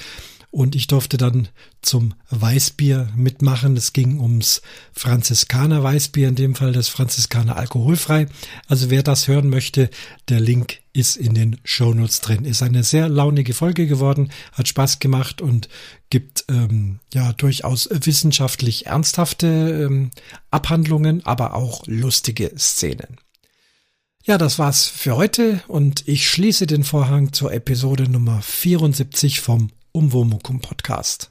und 0.52 0.76
ich 0.76 0.88
durfte 0.88 1.18
dann 1.18 1.48
zum 1.82 2.14
Weißbier 2.30 3.10
mitmachen. 3.16 3.78
Es 3.78 3.94
ging 3.94 4.20
ums 4.20 4.62
Franziskaner 4.92 5.82
Weißbier, 5.82 6.28
in 6.28 6.36
dem 6.36 6.56
Fall 6.56 6.74
das 6.74 6.90
Franziskaner 6.90 7.56
alkoholfrei. 7.56 8.28
Also 8.68 8.90
wer 8.90 9.02
das 9.02 9.30
hören 9.30 9.50
möchte, 9.50 9.90
der 10.28 10.42
Link 10.42 10.80
ist 10.92 11.16
in 11.16 11.34
den 11.34 11.58
Shownotes 11.64 12.20
drin. 12.20 12.44
Ist 12.44 12.62
eine 12.62 12.84
sehr 12.84 13.08
launige 13.08 13.54
Folge 13.54 13.88
geworden, 13.88 14.30
hat 14.52 14.68
Spaß 14.68 15.00
gemacht 15.00 15.42
und 15.42 15.70
gibt 16.10 16.44
ähm, 16.50 17.00
ja 17.14 17.32
durchaus 17.32 17.88
wissenschaftlich 17.90 18.88
ernsthafte 18.88 19.48
ähm, 19.88 20.12
Abhandlungen, 20.52 21.26
aber 21.26 21.54
auch 21.54 21.84
lustige 21.88 22.52
Szenen. 22.58 23.18
Ja, 24.24 24.38
das 24.38 24.60
war's 24.60 24.88
für 24.88 25.16
heute 25.16 25.64
und 25.68 26.08
ich 26.10 26.30
schließe 26.30 26.68
den 26.68 26.84
Vorhang 26.84 27.32
zur 27.32 27.54
Episode 27.54 28.04
Nummer 28.12 28.42
74 28.42 29.40
vom 29.40 29.72
Umwomukum 29.94 30.60
Podcast. 30.60 31.30